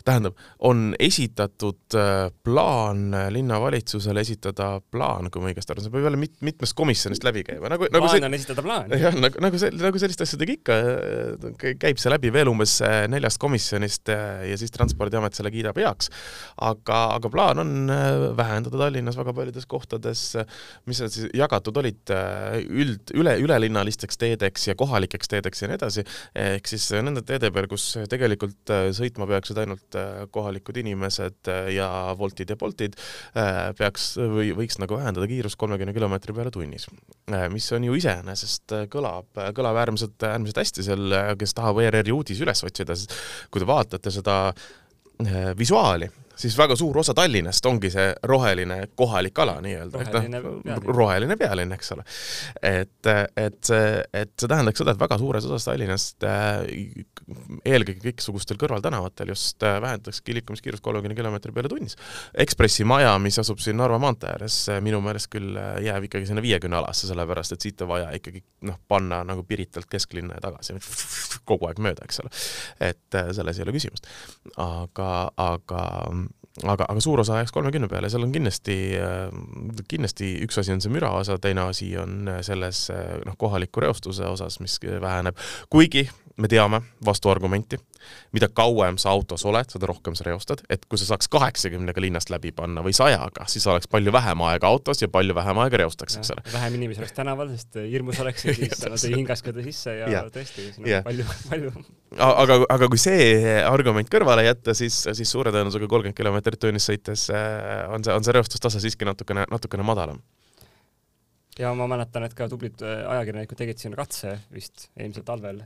tähendab, 0.05 0.39
on 0.65 0.95
esitatud 0.99 1.97
äh, 1.99 2.31
plaan 2.43 3.13
linnavalitsusele 3.35 4.23
esitada 4.25 4.79
plaan, 4.81 5.29
kui 5.29 5.43
ma 5.43 5.51
õigesti 5.51 5.75
aru 5.75 5.83
saan, 5.83 5.91
see 5.91 5.93
peab 5.93 6.07
jälle 6.09 6.21
mit-, 6.23 6.39
mitmest 6.45 6.77
komisjonist 6.77 7.27
läbi 7.27 7.45
käima, 7.45 7.69
nagu, 7.75 7.85
nagu 7.93 8.09
plaan 8.09 8.29
on 8.29 8.37
esitada 8.39 8.65
plaan. 8.65 8.97
jah, 9.05 9.19
nagu, 9.19 9.45
nagu 9.45 9.61
see, 9.61 9.69
nagu 9.77 10.01
selliste 10.01 10.25
asjadega 10.25 10.57
ikka 10.57 10.79
äh, 10.81 11.77
käib 11.85 12.01
see 12.01 12.13
läbi 12.13 12.33
veel 12.33 12.49
umbes 12.49 12.79
neljast 13.13 13.41
komisjonist 13.41 14.09
ja 14.09 14.57
siis 14.57 14.73
Transpordiamet 14.73 15.37
selle 15.37 15.53
kiidab 15.53 15.77
heaks. 15.77 16.09
aga, 16.65 17.03
aga 17.19 17.29
plaan 17.29 17.61
on 17.61 17.93
vähendada 18.37 18.81
Tallinnas 18.81 19.17
väga 19.19 19.35
paljudes 19.37 19.69
kohtades, 19.69 20.22
mis 20.89 21.01
on 21.03 21.11
siis 21.11 21.29
jagatud 21.35 21.77
olid 21.81 22.13
äh, 22.13 22.57
üld, 22.63 23.13
üle, 23.17 23.35
ülelinnalisteks 23.43 24.19
teedeks 24.21 24.67
ja 24.69 24.75
kohalikeks 24.79 25.31
teedeks 25.31 25.63
ja 25.63 25.69
nii 25.69 25.77
edasi, 25.79 26.05
ehk 26.45 26.69
siis 26.69 26.87
nende 26.95 27.23
teede 27.27 27.51
peal, 27.53 27.67
kus 27.71 27.85
tegelikult 28.11 28.73
äh, 28.73 28.87
sõitma 28.95 29.27
peaksid 29.29 29.61
ainult 29.63 29.97
äh, 29.99 30.25
kohalikud 30.33 30.79
inimesed 30.83 31.51
ja 31.73 31.89
Woltid 32.19 32.53
ja 32.53 32.57
Boltid, 32.59 32.95
peaks 33.77 34.13
või 34.17 34.51
võiks 34.57 34.77
nagu 34.81 34.97
vähendada 34.97 35.27
kiirust 35.29 35.57
kolmekümne 35.59 35.93
kilomeetri 35.95 36.35
peale 36.35 36.51
tunnis. 36.53 36.87
mis 37.51 37.69
on 37.75 37.87
ju 37.87 37.95
iseenesest 37.97 38.75
kõlab, 38.93 39.29
kõlab 39.55 39.79
äärmiselt, 39.83 40.17
äärmiselt 40.27 40.61
hästi 40.61 40.85
seal, 40.85 41.17
kes 41.39 41.55
tahab 41.57 41.81
ERR-i 41.83 42.13
uudisi 42.15 42.45
üles 42.45 42.63
otsida, 42.65 42.95
siis 42.97 43.11
kui 43.51 43.63
te 43.63 43.67
vaatate 43.69 44.13
seda 44.13 44.37
visuaali, 45.57 46.09
siis 46.35 46.57
väga 46.57 46.75
suur 46.75 46.97
osa 46.97 47.13
Tallinnast 47.13 47.65
ongi 47.65 47.89
see 47.93 48.05
roheline 48.29 48.79
kohalik 48.95 49.39
ala 49.39 49.57
nii-öelda. 49.61 50.01
roheline 50.01 50.41
no, 50.41 50.53
pealinn. 50.63 50.95
roheline 50.97 51.37
pealinn, 51.37 51.75
eks 51.75 51.91
ole. 51.95 52.05
et, 52.61 53.09
et 53.37 53.59
see, 53.65 53.89
et 54.13 54.33
see 54.39 54.49
tähendaks 54.49 54.81
seda, 54.81 54.95
et 54.95 55.01
väga 55.01 55.17
suures 55.21 55.47
osas 55.49 55.67
Tallinnast 55.69 56.25
äh, 56.27 56.63
eelkõige 57.65 58.01
kõiksugustel 58.07 58.59
kõrvaltänavatel 58.61 59.33
just 59.33 59.63
äh, 59.63 59.79
vähendatakski 59.83 60.37
liikumiskiirust 60.39 60.83
kolmekümne 60.83 61.17
kilomeetri 61.17 61.53
peale 61.55 61.71
tunnis. 61.71 61.97
Ekspressi 62.45 62.87
maja, 62.87 63.13
mis 63.21 63.39
asub 63.41 63.61
siin 63.63 63.77
Narva 63.79 63.99
maantee 64.01 64.31
ääres, 64.33 64.57
äh, 64.73 64.81
minu 64.83 65.01
meelest 65.05 65.29
küll 65.33 65.57
jääb 65.85 66.09
ikkagi 66.09 66.29
sinna 66.29 66.43
viiekümne 66.43 66.79
alasse, 66.81 67.07
sellepärast 67.09 67.57
et 67.57 67.67
siit 67.69 67.85
on 67.85 67.93
vaja 67.93 68.09
ikkagi 68.17 68.43
noh, 68.69 68.79
panna 68.87 69.21
nagu 69.27 69.45
Piritalt 69.47 69.89
kesklinna 69.91 70.39
ja 70.39 70.47
tagasi 70.47 70.79
kogu 71.49 71.67
aeg 71.69 71.81
mööda, 71.83 72.07
eks 72.07 72.21
ole. 72.23 72.33
et 72.89 73.21
selles 73.35 73.59
ei 73.59 73.65
ole 73.65 73.75
küsimust. 73.75 74.07
aga, 74.57 75.09
aga 75.37 75.83
aga, 76.61 76.85
aga 76.85 77.01
suur 77.01 77.23
osa 77.23 77.39
jääks 77.41 77.53
kolmekümne 77.55 77.89
peale, 77.89 78.09
seal 78.13 78.25
on 78.27 78.33
kindlasti, 78.33 78.77
kindlasti 79.89 80.33
üks 80.45 80.59
asi 80.61 80.75
on 80.75 80.83
see 80.83 80.93
müra 80.93 81.09
osa, 81.17 81.39
teine 81.41 81.65
asi 81.69 81.89
on 81.97 82.29
selles 82.45 82.85
noh, 83.25 83.37
kohaliku 83.39 83.81
reostuse 83.85 84.27
osas, 84.29 84.59
mis 84.61 84.77
väheneb, 85.01 85.39
kuigi 85.73 86.05
me 86.37 86.47
teame 86.49 86.81
vastuargumenti, 87.05 87.77
mida 88.33 88.47
kauem 88.49 88.97
sa 88.97 89.11
autos 89.13 89.45
oled, 89.45 89.69
seda 89.69 89.87
rohkem 89.89 90.15
sa 90.17 90.25
reostad, 90.25 90.63
et 90.73 90.85
kui 90.89 90.97
sa 90.97 91.05
saaks 91.11 91.29
kaheksakümnega 91.31 92.01
linnast 92.01 92.31
läbi 92.33 92.51
panna 92.55 92.81
või 92.85 92.95
sajaga, 92.97 93.45
siis 93.51 93.67
oleks 93.69 93.89
palju 93.91 94.13
vähem 94.13 94.41
aega 94.49 94.71
autos 94.73 95.03
ja 95.03 95.09
palju 95.13 95.35
vähem 95.37 95.61
aega 95.63 95.83
reostaks, 95.83 96.17
eks 96.17 96.33
ole. 96.33 96.45
vähem 96.53 96.79
inimesi 96.79 97.03
oleks 97.03 97.15
tänaval, 97.19 97.53
sest 97.53 97.77
hirmus 97.85 98.19
oleks 98.23 98.47
ja 98.47 98.55
siis 98.57 98.85
nad 98.87 98.97
ei 98.97 99.15
hingaskada 99.19 99.65
sisse 99.69 99.97
ja, 99.99 100.09
ja. 100.09 100.23
tõesti, 100.33 100.67
siin 100.73 100.87
on 100.87 100.91
ja. 100.91 101.01
palju, 101.05 101.27
palju. 101.51 101.73
aga, 102.17 102.59
aga 102.77 102.91
kui 102.91 103.01
see 103.01 103.27
argument 103.61 104.09
kõrvale 104.11 104.47
jätta, 104.47 104.73
siis, 104.77 105.03
siis 105.13 105.29
suure 105.29 105.53
tõenäosusega 105.53 105.89
kolmkümmend 105.89 106.17
kilomeetrit 106.17 106.65
tunnis 106.65 106.89
sõites 106.89 107.29
äh, 107.33 107.85
on 107.93 108.05
see, 108.05 108.15
on 108.15 108.25
see 108.25 108.35
reostustase 108.35 108.81
siiski 108.81 109.05
natukene, 109.05 109.45
natukene 109.53 109.85
madalam 109.85 110.21
ja 111.59 111.73
ma 111.77 111.87
mäletan, 111.89 112.25
et 112.27 112.35
ka 112.37 112.47
tublid 112.51 112.81
äh, 112.85 113.03
ajakirjanikud 113.13 113.59
tegid 113.59 113.81
siin 113.81 113.95
katse 113.97 114.35
vist 114.53 114.87
eelmisel 114.97 115.25
talvel. 115.27 115.63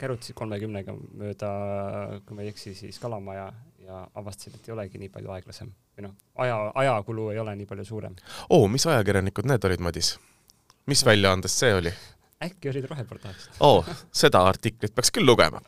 kärutasid 0.00 0.36
kolmekümnega 0.38 0.94
mööda, 0.96 1.50
kui 2.26 2.38
ma 2.38 2.44
ei 2.44 2.52
eksi, 2.52 2.74
siis 2.78 3.00
Kalamaja 3.02 3.50
ja 3.86 4.02
avastasid, 4.18 4.56
et 4.56 4.68
ei 4.68 4.74
olegi 4.74 5.00
nii 5.00 5.12
palju 5.14 5.32
aeglasem 5.36 5.70
või 5.96 6.08
noh, 6.08 6.16
aja, 6.42 6.58
ajakulu 6.82 7.30
ei 7.32 7.40
ole 7.42 7.54
nii 7.60 7.68
palju 7.70 7.84
suurem. 7.86 8.16
oo, 8.50 8.66
mis 8.72 8.86
ajakirjanikud 8.86 9.48
need 9.48 9.68
olid, 9.68 9.84
Madis? 9.84 10.16
mis 10.90 11.04
väljaandest 11.06 11.62
see 11.64 11.74
oli? 11.74 11.92
äkki 12.42 12.72
olid 12.72 12.88
Roheportaalist? 12.90 13.60
oo, 13.60 13.84
seda 14.12 14.42
artiklit 14.48 14.94
peaks 14.94 15.12
küll 15.14 15.28
lugema 15.28 15.62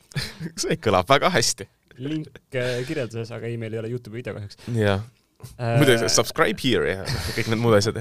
see 0.64 0.80
kõlab 0.82 1.08
väga 1.10 1.30
hästi. 1.36 1.68
link 2.02 2.56
äh, 2.56 2.80
kirjelduses, 2.88 3.30
aga 3.34 3.46
ei, 3.50 3.60
meil 3.60 3.76
ei 3.76 3.84
ole 3.84 3.94
Youtube'i 3.94 4.22
video 4.22 4.34
kahjuks. 4.38 4.60
jah 4.74 5.06
äh, 5.58 6.06
subscribe 6.10 6.58
here 6.62 6.94
ja 6.94 7.02
kõik 7.36 7.50
need 7.52 7.60
muud 7.62 7.76
asjad. 7.78 8.00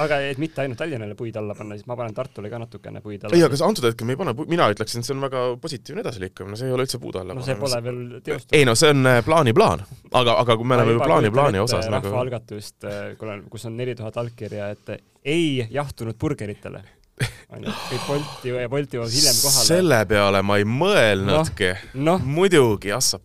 aga 0.00 0.20
et 0.30 0.40
mitte 0.40 0.62
ainult 0.62 0.78
Tallinnale 0.80 1.16
puid 1.18 1.36
alla 1.36 1.56
panna, 1.58 1.76
siis 1.76 1.88
ma 1.88 1.96
panen 1.98 2.14
Tartule 2.16 2.50
ka 2.50 2.60
natukene 2.62 3.02
puid 3.04 3.24
alla. 3.24 3.36
ei, 3.36 3.44
aga 3.44 3.58
antud 3.66 3.88
hetkel 3.88 4.08
me 4.08 4.14
ei 4.14 4.20
pane, 4.20 4.34
mina 4.50 4.68
ütleksin, 4.72 5.04
see 5.06 5.16
on 5.16 5.24
väga 5.26 5.44
positiivne 5.62 6.04
edasiliikumine, 6.06 6.58
see 6.60 6.70
ei 6.70 6.76
ole 6.76 6.86
üldse 6.86 7.00
puude 7.02 7.22
alla 7.22 7.36
no 7.36 7.46
see 7.46 7.58
pole 7.60 7.80
veel 7.84 8.02
teostatud. 8.20 8.58
ei 8.58 8.68
no 8.68 8.76
see 8.78 8.92
on 8.94 9.10
äh, 9.10 9.22
plaani 9.26 9.54
plaan, 9.56 9.82
aga, 10.12 10.38
aga 10.44 10.58
kui 10.60 10.68
me 10.68 10.78
oleme 10.78 10.96
ju 10.96 11.02
plaani 11.04 11.32
plaani 11.34 11.64
osas 11.64 11.90
nagu 11.92 12.12
rahvaalgatust, 12.12 12.78
äh, 12.88 13.42
kus 13.50 13.66
on 13.68 13.76
neli 13.80 13.98
tuhat 13.98 14.20
allkirja, 14.22 14.70
et 14.76 14.94
ei 15.28 15.66
jahtunud 15.74 16.18
burgeritele 16.18 16.84
onju, 17.50 17.72
kõik 17.90 18.04
Bolti 18.06 18.52
ja 18.52 18.68
Bolti 18.70 18.98
jõuavad 18.98 19.14
hiljem 19.14 19.38
kohale. 19.42 19.66
selle 19.66 19.98
peale 20.10 20.42
ma 20.46 20.58
ei 20.60 20.66
mõelnudki 20.68 21.72
no,. 21.98 22.14
No. 22.14 22.20
muidugi, 22.38 22.92
assap 22.94 23.24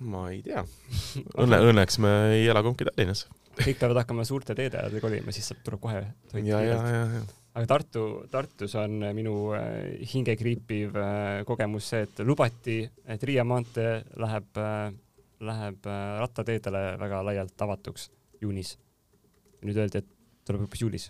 ma 0.00 0.28
ei 0.30 0.40
tea. 0.44 0.62
Õnne, 1.42 1.58
õnneks 1.70 1.98
me 2.02 2.12
ei 2.36 2.46
ela 2.48 2.62
kumbki 2.64 2.86
Tallinnas. 2.88 3.26
kõik 3.58 3.80
peavad 3.80 4.02
hakkama 4.04 4.24
suurte 4.26 4.54
teede 4.54 4.78
äärde 4.78 5.02
kolima, 5.02 5.34
siis 5.34 5.50
saab, 5.50 5.64
tuleb 5.66 5.82
kohe 5.82 6.02
toit 6.30 6.44
kiirelt. 6.46 7.34
aga 7.58 7.66
Tartu, 7.66 8.04
Tartus 8.30 8.76
on 8.78 9.00
minu 9.16 9.34
äh, 9.58 9.98
hingekriipiv 10.12 10.94
äh, 10.94 11.42
kogemus 11.48 11.90
see, 11.90 12.04
et 12.06 12.22
lubati, 12.26 12.80
et 13.06 13.22
Riia 13.26 13.44
maantee 13.44 13.98
läheb, 14.22 14.62
äh, 14.62 14.92
läheb 15.40 15.88
rattateedele 16.22 16.84
väga 17.00 17.22
laialt 17.26 17.66
avatuks 17.66 18.10
juunis. 18.42 18.76
nüüd 19.66 19.74
öeldi, 19.74 19.98
et 19.98 20.10
tuleb 20.46 20.62
hoopis 20.62 20.84
juulis. 20.84 21.08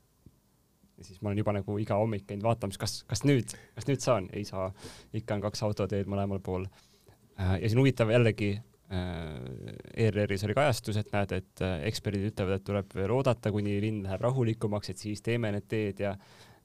ja 0.97 1.05
siis 1.05 1.21
ma 1.21 1.29
olen 1.29 1.43
juba 1.43 1.53
nagu 1.53 1.77
iga 1.79 2.01
hommik 2.01 2.25
käinud 2.27 2.49
vaatamas, 2.49 2.81
kas, 2.81 3.03
kas 3.05 3.27
nüüd, 3.29 3.53
kas 3.77 3.87
nüüd 3.91 4.01
saan, 4.01 4.33
ei 4.33 4.49
saa. 4.49 4.73
ikka 5.13 5.37
on 5.37 5.45
kaks 5.45 5.63
autoteed 5.69 6.09
mõlemal 6.09 6.41
pool. 6.41 6.65
ja 7.37 7.69
siin 7.69 7.79
huvitav 7.79 8.11
jällegi 8.11 8.57
ERR-is 8.89 10.47
oli 10.47 10.55
kajastus, 10.57 10.97
et 10.97 11.11
näed, 11.13 11.33
et 11.37 11.63
äh, 11.65 11.75
eksperdid 11.91 12.31
ütlevad, 12.31 12.57
et 12.57 12.65
tuleb 12.65 12.95
veel 12.97 13.13
oodata, 13.13 13.53
kuni 13.53 13.75
linn 13.85 14.07
läheb 14.07 14.23
rahulikumaks, 14.25 14.95
et 14.95 15.03
siis 15.03 15.21
teeme 15.25 15.51
need 15.53 15.69
teed 15.69 16.01
ja 16.07 16.15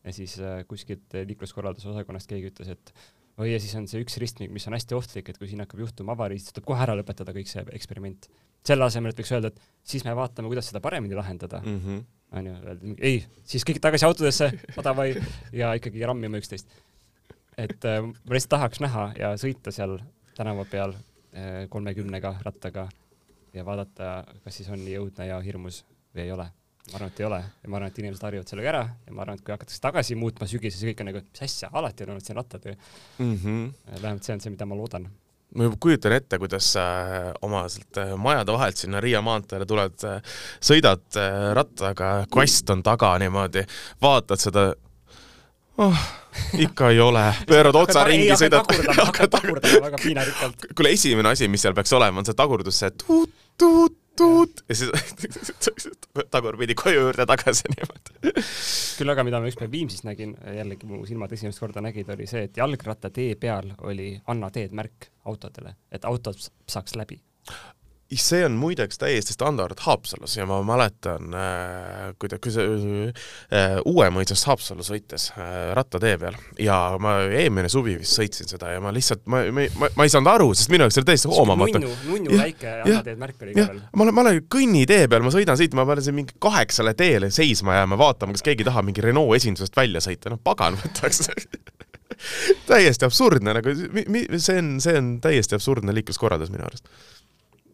ja 0.03 0.11
siis 0.11 0.37
äh, 0.39 0.61
kuskilt 0.67 1.15
liikluskorralduse 1.27 1.89
osakonnast 1.91 2.27
keegi 2.31 2.49
ütles, 2.51 2.71
et 2.73 2.93
oi, 3.37 3.49
ja 3.53 3.59
siis 3.59 3.75
on 3.79 3.87
see 3.91 4.01
üks 4.03 4.17
ristmik, 4.23 4.51
mis 4.55 4.67
on 4.67 4.75
hästi 4.75 4.95
ohtlik, 4.95 5.29
et 5.31 5.39
kui 5.39 5.51
siin 5.51 5.63
hakkab 5.63 5.83
juhtuma 5.83 6.15
avarii, 6.15 6.39
siis 6.39 6.55
tuleb 6.55 6.67
kohe 6.71 6.83
ära 6.83 6.95
lõpetada 6.99 7.35
kõik 7.35 7.51
see 7.51 7.63
eksperiment. 7.75 8.27
selle 8.63 8.85
asemel, 8.87 9.11
et 9.11 9.19
võiks 9.19 9.31
öelda, 9.35 9.51
et 9.51 9.63
siis 9.83 10.05
me 10.07 10.15
vaatame, 10.15 10.47
kuidas 10.51 10.69
seda 10.71 10.79
paremini 10.83 11.15
lahendada 11.19 11.59
mm. 11.59 12.03
onju 12.31 12.51
-hmm., 12.55 12.67
öeldi, 12.67 12.95
ei, 12.99 13.23
siis 13.43 13.67
kõik 13.67 13.79
tagasi 13.83 14.05
autodesse, 14.05 14.51
davai, 14.83 15.13
ja 15.51 15.73
ikkagi 15.75 16.05
rammime 16.05 16.39
üksteist. 16.39 16.67
et 17.57 17.85
äh, 17.85 18.03
ma 18.03 18.31
lihtsalt 18.31 18.55
tahaks 18.55 18.79
näha 18.79 19.11
ja 19.19 19.35
sõita 19.35 19.71
seal 19.71 19.99
tänava 20.35 20.65
peal 20.65 20.95
Äh, 20.95 21.12
kolmekümnega 21.69 22.35
rattaga 22.45 22.87
ja 23.53 23.65
vaadata, 23.65 24.11
kas 24.43 24.59
siis 24.59 24.69
on 24.73 24.81
nii 24.81 24.99
õudne 25.01 25.29
ja 25.29 25.39
hirmus 25.45 25.83
või 26.13 26.27
ei 26.27 26.35
ole. 26.35 26.49
ma 26.91 26.97
arvan, 26.97 27.11
et 27.13 27.19
ei 27.21 27.25
ole 27.25 27.39
ja 27.39 27.69
ma 27.69 27.77
arvan, 27.77 27.91
et 27.91 27.99
inimesed 28.01 28.25
harjuvad 28.27 28.49
sellega 28.51 28.69
ära 28.73 28.83
ja 29.07 29.13
ma 29.15 29.21
arvan, 29.23 29.37
et 29.39 29.43
kui 29.45 29.53
hakatakse 29.53 29.81
tagasi 29.81 30.17
muutma 30.19 30.47
sügises, 30.51 30.83
kõik 30.83 31.01
on 31.01 31.07
nagu, 31.11 31.21
mis 31.29 31.43
asja, 31.45 31.69
alati 31.71 32.03
on 32.03 32.13
olnud 32.13 32.25
siin 32.25 32.35
rattad 32.35 32.65
ju 32.65 32.73
mm. 32.73 33.35
-hmm. 33.35 33.73
vähemalt 34.01 34.23
see 34.23 34.33
on 34.33 34.41
see, 34.41 34.51
mida 34.51 34.65
ma 34.65 34.75
loodan 34.75 35.07
ma 35.55 35.63
juba 35.63 35.77
kujutan 35.79 36.11
ette, 36.11 36.37
kuidas 36.37 36.73
sa 36.73 36.83
oma 37.41 37.67
sealt 37.69 37.97
äh, 37.97 38.15
majade 38.17 38.51
vahelt 38.51 38.77
sinna 38.77 39.01
Riia 39.01 39.21
maanteele 39.21 39.65
tuled, 39.65 40.03
äh, 40.03 40.21
sõidad 40.59 41.19
rattaga, 41.53 42.25
kast 42.29 42.69
on 42.69 42.83
taga 42.83 43.17
niimoodi, 43.21 43.63
vaatad 44.01 44.41
seda 44.41 44.73
oh, 45.77 46.05
ikka 46.57 46.89
ei 46.89 46.99
ole, 46.99 47.25
pöörad 47.47 47.75
otsa 47.75 48.03
ringi, 48.07 48.29
sõidad. 48.39 48.69
hakkad 48.99 49.31
tagurdama 49.37 49.81
väga 49.87 49.99
piinarikkalt. 50.03 50.69
kuule, 50.75 50.93
esimene 50.97 51.33
asi, 51.33 51.49
mis 51.51 51.65
seal 51.65 51.75
peaks 51.77 51.93
olema, 51.97 52.21
on 52.21 52.29
see 52.29 52.37
tagurdus, 52.37 52.79
see 52.83 52.93
tuut, 53.03 53.33
tuut, 53.59 53.97
tuut 54.17 54.63
ja 54.69 54.77
siis 54.77 54.91
tagurpidi 56.35 56.75
koju 56.77 57.07
juurde 57.07 57.25
tagasi 57.29 57.71
niimoodi. 57.73 58.33
küll 58.99 59.13
aga, 59.13 59.25
mida 59.25 59.41
ma 59.41 59.49
ükspäev 59.49 59.73
Viimsis 59.73 60.05
nägin, 60.07 60.35
jällegi 60.57 60.89
mu 60.89 61.03
silmad 61.09 61.33
esimest 61.33 61.61
korda 61.63 61.81
nägid, 61.85 62.09
oli 62.13 62.29
see, 62.29 62.45
et 62.49 62.57
jalgrattatee 62.61 63.35
peal 63.41 63.73
oli 63.81 64.13
Anna 64.27 64.51
teed 64.53 64.75
märk 64.77 65.09
autodele, 65.29 65.77
et 65.91 66.05
autod 66.05 66.37
saaks 66.39 66.97
läbi 66.99 67.21
see 68.21 68.43
on 68.45 68.55
muideks 68.59 68.99
täiesti 69.01 69.33
standard 69.33 69.79
Haapsalus 69.83 70.35
ja 70.37 70.45
ma 70.49 70.59
mäletan 70.65 71.35
äh,, 71.37 72.11
kui 72.19 72.29
ta, 72.31 72.39
see 72.51 72.65
äh, 73.09 73.77
Uuemõisast 73.89 74.47
Haapsallu 74.49 74.85
sõites 74.85 75.29
äh, 75.33 75.71
rattatee 75.77 76.17
peal. 76.21 76.37
Ja 76.61 76.97
ma 77.01 77.15
eelmine 77.25 77.71
suvi 77.71 77.95
vist 78.01 78.17
sõitsin 78.19 78.49
seda 78.49 78.73
ja 78.73 78.81
ma 78.83 78.93
lihtsalt, 78.95 79.23
ma, 79.31 79.43
ma, 79.53 79.67
ma, 79.79 79.91
ma 79.97 80.07
ei 80.07 80.13
saanud 80.13 80.31
aru, 80.33 80.49
sest 80.57 80.71
minu 80.73 80.87
jaoks 80.87 80.99
oli 81.01 81.09
täiesti 81.09 81.31
hoomamatu. 81.31 81.81
nunnu, 81.83 81.95
nunnu 82.09 82.41
väike 82.41 82.75
jalateed 82.83 83.21
märk 83.21 83.47
oli 83.47 83.55
veel. 83.57 83.81
ma 83.93 84.07
olen, 84.07 84.17
ma 84.17 84.25
olen 84.25 84.41
kõnnitee 84.57 85.07
peal, 85.11 85.25
ma 85.25 85.33
sõidan 85.33 85.59
siit, 85.59 85.77
ma 85.77 85.87
pean 85.89 86.03
siin 86.03 86.17
mingi 86.17 86.37
kaheksale 86.43 86.95
teele 86.99 87.31
seisma 87.33 87.79
jääma, 87.79 87.99
vaatama, 87.99 88.35
kas 88.37 88.45
keegi 88.45 88.67
tahab 88.67 88.87
mingi 88.89 89.03
Renault 89.05 89.37
esindusest 89.39 89.77
välja 89.77 90.03
sõita, 90.03 90.33
no 90.33 90.41
pagan 90.43 90.77
võtaks. 90.79 91.29
Täiesti 92.69 93.07
absurdne, 93.07 93.55
nagu 93.57 93.73
mi, 93.91 94.05
mi, 94.11 94.21
see 94.37 94.59
on, 94.61 94.75
see 94.83 94.95
on 94.99 95.15
täiesti 95.23 95.57
absurdne 95.57 95.95
liikluskorraldus 95.97 96.51
minu 96.53 96.67
arust 96.67 96.87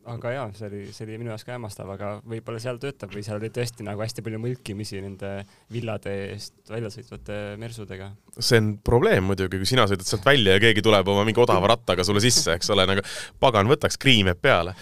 aga 0.10 0.32
jaa, 0.34 0.46
see 0.58 0.68
oli, 0.70 0.80
see 0.94 1.06
oli 1.06 1.18
minu 1.22 1.32
jaoks 1.34 1.46
ka 1.46 1.54
hämmastav, 1.56 1.90
aga 1.94 2.12
võib-olla 2.28 2.62
seal 2.62 2.80
töötab 2.82 3.14
või 3.14 3.24
seal 3.26 3.38
oli 3.40 3.52
tõesti 3.54 3.86
nagu 3.86 4.02
hästi 4.02 4.24
palju 4.26 4.40
mõlkimisi 4.42 5.02
nende 5.04 5.32
villade 5.74 6.14
eest 6.34 6.72
välja 6.72 6.92
sõitvate 6.94 7.38
mersudega. 7.62 8.10
see 8.40 8.62
on 8.62 8.72
probleem 8.86 9.28
muidugi, 9.30 9.60
kui 9.62 9.70
sina 9.70 9.86
sõidad 9.90 10.08
sealt 10.08 10.26
välja 10.26 10.56
ja 10.58 10.64
keegi 10.64 10.84
tuleb 10.86 11.12
oma 11.14 11.26
mingi 11.28 11.42
odava 11.44 11.72
rattaga 11.74 12.06
sulle 12.08 12.24
sisse, 12.24 12.56
eks 12.56 12.72
ole, 12.74 12.88
nagu 12.90 13.06
pagan, 13.42 13.70
võtaks 13.70 14.00
kriim 14.02 14.32
jääb 14.32 14.42
peale. 14.42 14.76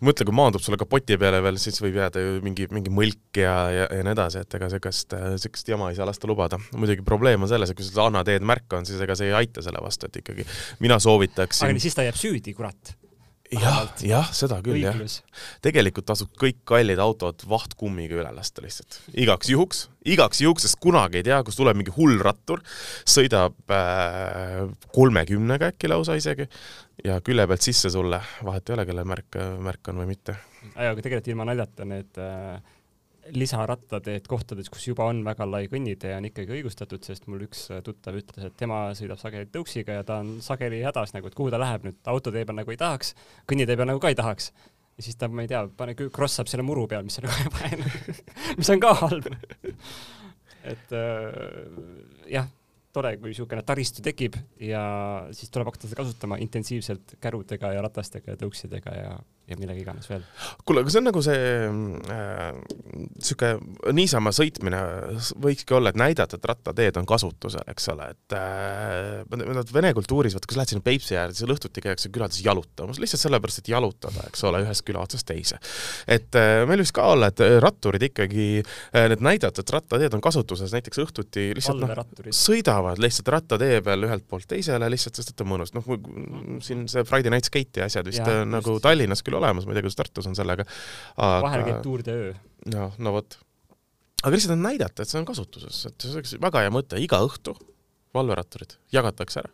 mõtle, 0.00 0.28
kui 0.28 0.36
maandub 0.36 0.62
sulle 0.62 0.78
kapoti 0.80 1.18
peale 1.20 1.42
veel, 1.42 1.58
siis 1.62 1.80
võib 1.82 1.98
jääda 2.02 2.22
ju 2.22 2.38
mingi, 2.44 2.68
mingi 2.72 2.92
mõlk 2.94 3.42
ja, 3.42 3.56
ja, 3.74 3.90
ja 3.90 4.06
nii 4.06 4.14
edasi, 4.14 4.44
et 4.46 4.58
ega 4.60 4.70
siukest, 4.72 5.16
siukest 5.42 5.74
jama 5.74 5.90
ei 5.90 5.98
saa 5.98 6.08
lasta 6.08 6.30
lubada. 6.30 6.60
muidugi 6.76 7.04
probleem 7.06 7.42
on 7.42 7.50
selles, 7.50 7.72
et 7.72 7.78
kui 7.78 7.86
sul 7.86 8.04
Anna 8.04 8.24
teed 8.26 8.44
märk 8.46 8.78
on, 8.78 8.86
siis 8.88 9.00
ega 9.02 9.18
see 9.18 9.30
ei 9.32 9.38
aita 9.42 9.64
selle 9.64 9.82
vastu, 9.82 10.08
et 10.08 10.22
ikkagi 10.22 10.46
mina 10.84 10.98
soovitaks 11.02 11.64
aga 11.66 11.82
siis 11.82 11.96
ta 11.96 12.06
jääb 12.06 12.18
süüdi, 12.18 12.54
kurat 12.56 12.96
jah, 13.52 13.88
jah, 14.04 14.28
seda 14.34 14.58
küll 14.64 14.78
õiglus. 14.80 15.18
jah. 15.20 15.46
tegelikult 15.64 16.06
tasub 16.08 16.30
kõik 16.40 16.62
kallid 16.68 17.00
autod 17.02 17.44
vahtkummiga 17.48 18.18
üle 18.20 18.32
lasta 18.34 18.64
lihtsalt, 18.64 18.98
igaks 19.12 19.50
juhuks, 19.52 19.84
igaks 20.08 20.42
juhuks, 20.44 20.66
sest 20.66 20.80
kunagi 20.82 21.20
ei 21.20 21.26
tea, 21.28 21.40
kus 21.46 21.58
tuleb 21.58 21.78
mingi 21.78 21.94
hull 21.96 22.20
rattur, 22.24 22.62
sõidab 23.08 23.74
äh, 23.74 24.62
kolmekümnega 24.94 25.70
äh, 25.70 25.76
äkki 25.76 25.90
lausa 25.92 26.16
isegi 26.18 26.48
ja 27.04 27.20
külje 27.24 27.46
pealt 27.50 27.66
sisse 27.66 27.92
sulle, 27.92 28.22
vahet 28.46 28.68
ei 28.68 28.78
ole, 28.78 28.86
kelle 28.88 29.06
märk, 29.08 29.40
märk 29.62 29.92
on 29.92 30.02
või 30.02 30.12
mitte. 30.14 30.38
aga 30.74 30.96
tegelikult 31.00 31.32
ilma 31.34 31.48
naljata 31.52 31.88
need 31.88 32.22
äh, 32.22 32.78
lisarattateed 33.30 34.26
kohtades, 34.28 34.70
kus 34.72 34.88
juba 34.88 35.06
on 35.10 35.22
väga 35.26 35.46
lai 35.46 35.66
kõnnitee, 35.70 36.14
on 36.16 36.26
ikkagi 36.26 36.56
õigustatud, 36.58 37.04
sest 37.06 37.28
mul 37.30 37.44
üks 37.46 37.68
tuttav 37.86 38.18
ütles, 38.18 38.48
et 38.48 38.56
tema 38.58 38.84
sõidab 38.98 39.20
sageli 39.20 39.46
tõuksiga 39.52 40.00
ja 40.00 40.06
ta 40.06 40.18
on 40.24 40.36
sageli 40.44 40.82
hädas 40.82 41.14
nagu, 41.14 41.30
et 41.30 41.38
kuhu 41.38 41.52
ta 41.52 41.60
läheb 41.62 41.86
nüüd, 41.86 42.00
autotee 42.10 42.44
peal 42.48 42.58
nagu 42.58 42.74
ei 42.74 42.80
tahaks, 42.80 43.14
kõnnitee 43.50 43.78
peal 43.78 43.90
nagu 43.92 44.02
ka 44.02 44.10
ei 44.12 44.18
tahaks. 44.18 44.50
ja 44.98 45.06
siis 45.06 45.16
ta, 45.16 45.28
ma 45.28 45.46
ei 45.46 45.52
tea, 45.52 45.62
pane, 45.76 45.94
krossab 45.94 46.50
selle 46.50 46.66
muru 46.66 46.88
peal, 46.90 47.06
mis 47.06 47.20
on 47.22 47.30
kohe 47.30 47.54
vaene 47.54 48.18
mis 48.58 48.74
on 48.74 48.82
ka 48.82 48.96
halb 49.04 49.30
et 50.62 50.92
äh, 50.94 51.30
jah 52.30 52.50
tore, 52.92 53.14
kui 53.16 53.32
niisugune 53.32 53.62
taristu 53.64 54.04
tekib 54.04 54.36
ja 54.60 54.82
siis 55.32 55.50
tuleb 55.52 55.70
hakata 55.70 55.88
seda 55.88 56.02
kasutama 56.02 56.38
intensiivselt 56.44 57.16
kärudega 57.22 57.72
ja 57.72 57.84
ratastega 57.84 58.34
ja 58.34 58.40
tõuksidega 58.40 58.96
ja, 58.96 59.14
ja 59.50 59.56
millega 59.58 59.80
iganes 59.80 60.06
veel. 60.10 60.22
kuule, 60.66 60.82
aga 60.84 60.92
see 60.92 61.00
on 61.00 61.06
nagu 61.08 61.22
see 61.24 61.40
äh, 62.14 63.56
niisama 63.96 64.32
sõitmine 64.34 64.80
võikski 65.42 65.76
olla, 65.76 65.90
et 65.92 65.98
näidata, 65.98 66.38
et 66.38 66.48
rattateed 66.52 67.00
on 67.00 67.08
kasutusel, 67.08 67.64
eks 67.72 67.88
ole, 67.92 68.08
et 68.14 68.36
äh, 68.38 69.72
vene 69.74 69.92
kultuuris, 69.96 70.36
vaata, 70.36 70.48
kui 70.48 70.56
sa 70.56 70.62
lähed 70.62 70.74
sinna 70.74 70.86
Peipsi 70.86 71.18
äärde, 71.18 71.36
seal 71.38 71.54
õhtuti 71.54 71.84
käiakse 71.84 72.12
külades 72.14 72.40
jalutamas, 72.44 73.00
lihtsalt 73.02 73.24
sellepärast, 73.24 73.62
et 73.62 73.72
jalutada, 73.74 74.26
eks 74.30 74.46
ole, 74.48 74.62
ühest 74.66 74.86
küla 74.86 75.02
otsast 75.02 75.26
teise. 75.28 75.58
et 76.06 76.38
äh, 76.38 76.62
meil 76.68 76.84
võiks 76.84 76.94
ka 76.94 77.08
olla, 77.16 77.32
et 77.32 77.42
ratturid 77.62 78.06
ikkagi 78.08 78.48
äh,, 78.62 79.08
need 79.12 79.26
näidata, 79.26 79.64
et 79.64 79.74
rattateed 79.74 80.16
on 80.16 80.24
kasutuses, 80.24 80.72
näiteks 80.76 81.02
õhtuti 81.02 81.50
lihtsalt 81.58 81.82
noh, 81.82 82.04
sõidavad 82.36 83.02
lihtsalt 83.02 83.34
rattatee 83.34 83.82
peal 83.84 84.06
ühelt 84.06 84.26
poolt 84.30 84.46
teisele 84.48 84.88
lihtsalt, 84.92 85.18
sest 85.18 85.34
et 85.34 85.44
on 85.44 85.50
mõnus. 85.54 85.74
noh, 85.74 85.86
siin 86.64 86.86
see 86.90 87.04
Friday 87.08 87.32
Night 87.32 87.50
Skate'i 87.50 87.84
asjad 87.86 88.06
vist 88.08 88.22
ja, 88.22 88.42
on 88.44 88.54
nagu 88.54 88.78
Tallinnas 88.82 89.24
küll 89.26 89.41
olemas, 89.42 89.66
ma 89.66 89.74
ei 89.74 89.80
tea, 89.80 89.86
kuidas 89.88 89.98
Tartus 90.00 90.28
on 90.30 90.38
sellega 90.38 90.66
aga.... 90.66 91.32
vahel 91.46 91.66
käib 91.68 91.80
Tour 91.86 92.04
de 92.06 92.18
öö. 92.18 92.36
noh, 92.74 92.94
no 92.98 93.16
vot. 93.18 93.38
aga 94.22 94.34
lihtsalt 94.36 94.56
on 94.56 94.68
näidata, 94.68 95.02
et 95.02 95.12
see 95.12 95.20
on 95.20 95.28
kasutuses, 95.28 95.82
et 95.90 96.06
see 96.06 96.14
oleks 96.16 96.36
väga 96.42 96.66
hea 96.66 96.74
mõte, 96.74 97.00
iga 97.02 97.20
õhtu 97.26 97.56
valveratturid 98.14 98.78
jagatakse 98.94 99.42
ära 99.44 99.52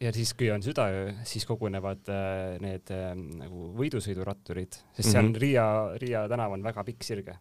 ja 0.00 0.12
siis, 0.14 0.32
kui 0.38 0.50
on 0.54 0.62
südaöö, 0.62 1.10
siis 1.26 1.46
kogunevad 1.46 2.10
äh, 2.12 2.54
need 2.62 2.92
äh, 2.94 3.10
nagu 3.14 3.70
võidusõiduratturid, 3.78 4.78
sest 4.94 5.10
see 5.10 5.18
on 5.18 5.30
mm 5.30 5.34
-hmm. 5.34 5.42
Riia, 5.42 5.66
Riia 6.02 6.24
tänav 6.30 6.54
on 6.54 6.62
väga 6.62 6.84
pikk 6.84 7.02
sirge. 7.02 7.38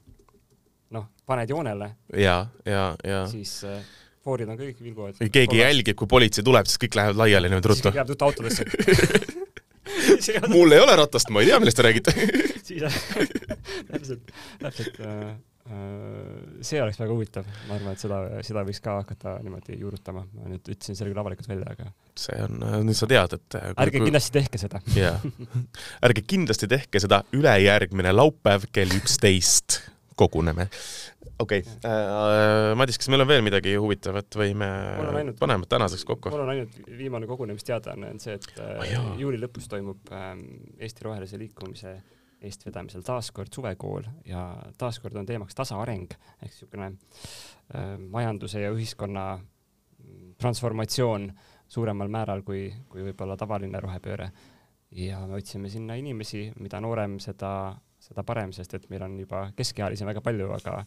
noh, 0.89 1.07
paned 1.25 1.49
joonele. 1.49 1.95
ja, 2.13 2.47
ja, 2.65 2.95
ja. 3.03 3.27
siis 3.27 3.63
äh, 3.63 3.83
foorid 4.23 4.49
on 4.49 4.57
kõik 4.57 4.81
vilguvad. 4.83 5.17
keegi 5.19 5.47
Kollas. 5.47 5.63
jälgib, 5.63 5.95
kui 5.95 6.07
politsei 6.07 6.43
tuleb, 6.43 6.65
siis 6.65 6.79
kõik 6.83 6.95
lähevad 6.95 7.15
laiali 7.15 7.49
niimoodi 7.49 7.67
ruttu. 7.67 7.91
siis 7.91 7.95
jääb 7.95 8.09
ruttu 8.09 8.25
autodesse 8.25 8.65
mul 10.55 10.75
ei 10.75 10.81
ole 10.83 10.95
ratast, 10.99 11.31
ma 11.33 11.43
ei 11.43 11.51
tea, 11.51 11.59
millest 11.61 11.79
te 11.79 11.85
räägite. 11.85 12.13
Siis 12.67 12.83
täpselt, 13.91 14.31
täpselt 14.61 14.99
äh, 15.03 15.33
äh, 15.71 16.61
see 16.65 16.81
oleks 16.83 16.99
väga 17.01 17.15
huvitav, 17.15 17.47
ma 17.67 17.77
arvan, 17.77 17.95
et 17.95 18.03
seda, 18.03 18.21
seda 18.45 18.63
võiks 18.67 18.81
ka 18.83 18.97
hakata 19.01 19.37
niimoodi 19.45 19.79
juurutama, 19.81 20.25
ma 20.27 20.51
nüüd 20.51 20.71
ütlesin 20.75 20.97
selle 20.97 21.13
küll 21.13 21.23
avalikult 21.23 21.49
välja, 21.51 21.75
aga 21.77 21.91
see 22.19 22.39
on, 22.43 22.63
äh, 22.67 22.79
nüüd 22.87 22.99
sa 22.99 23.09
tead, 23.09 23.37
et 23.39 23.59
ärge 23.73 24.01
kui... 24.01 24.09
kindlasti 24.09 24.35
tehke 24.39 24.61
seda. 24.61 24.81
jaa, 24.97 25.17
ärge 26.07 26.25
kindlasti 26.27 26.71
tehke 26.71 27.03
seda 27.03 27.23
ülejärgmine 27.37 28.15
laupäev 28.15 28.69
kell 28.75 28.97
üksteist. 28.99 29.83
Koguneme 30.17 30.63
okei 31.39 31.63
okay. 31.63 31.91
äh,, 31.91 32.75
Madis, 32.79 32.99
kas 33.01 33.09
meil 33.13 33.23
on 33.23 33.29
veel 33.29 33.43
midagi 33.45 33.75
huvitavat 33.77 34.37
või 34.39 34.53
me 34.57 34.69
ainult, 35.21 35.39
paneme 35.39 35.69
tänaseks 35.69 36.05
kokku? 36.07 36.31
mul 36.33 36.45
on 36.45 36.53
ainult 36.55 36.77
viimane 36.97 37.29
kogunemisteadaanne 37.29 38.11
on 38.15 38.21
see, 38.23 38.37
et 38.37 38.47
äh, 38.61 38.93
oh, 38.99 39.09
juuli 39.21 39.39
lõpus 39.41 39.69
toimub 39.71 40.13
äh, 40.13 40.29
Eesti 40.79 41.07
Rohelise 41.07 41.39
Liikumise 41.41 41.97
eestvedamisel 42.47 43.01
taaskord 43.05 43.53
suvekool 43.53 44.05
ja 44.29 44.49
taaskord 44.77 45.15
on 45.17 45.25
teemaks 45.25 45.57
tasaareng 45.57 46.11
ehk 46.13 46.51
niisugune 46.51 46.91
äh, 46.93 47.93
majanduse 47.97 48.61
ja 48.61 48.73
ühiskonna 48.73 49.29
transformatsioon 50.37 51.31
suuremal 51.67 52.11
määral 52.11 52.43
kui, 52.47 52.69
kui 52.89 53.03
võib-olla 53.09 53.35
tavaline 53.37 53.79
rohepööre. 53.83 54.29
ja 54.91 55.19
me 55.27 55.35
otsime 55.35 55.69
sinna 55.69 55.97
inimesi, 55.99 56.51
mida 56.63 56.79
noorem, 56.81 57.17
seda 57.19 57.75
seda 58.07 58.23
parem, 58.27 58.53
sest 58.55 58.75
et 58.77 58.85
meil 58.91 59.03
on 59.05 59.15
juba 59.21 59.43
keskealisi 59.57 60.05
väga 60.07 60.21
palju, 60.25 60.49
aga, 60.55 60.77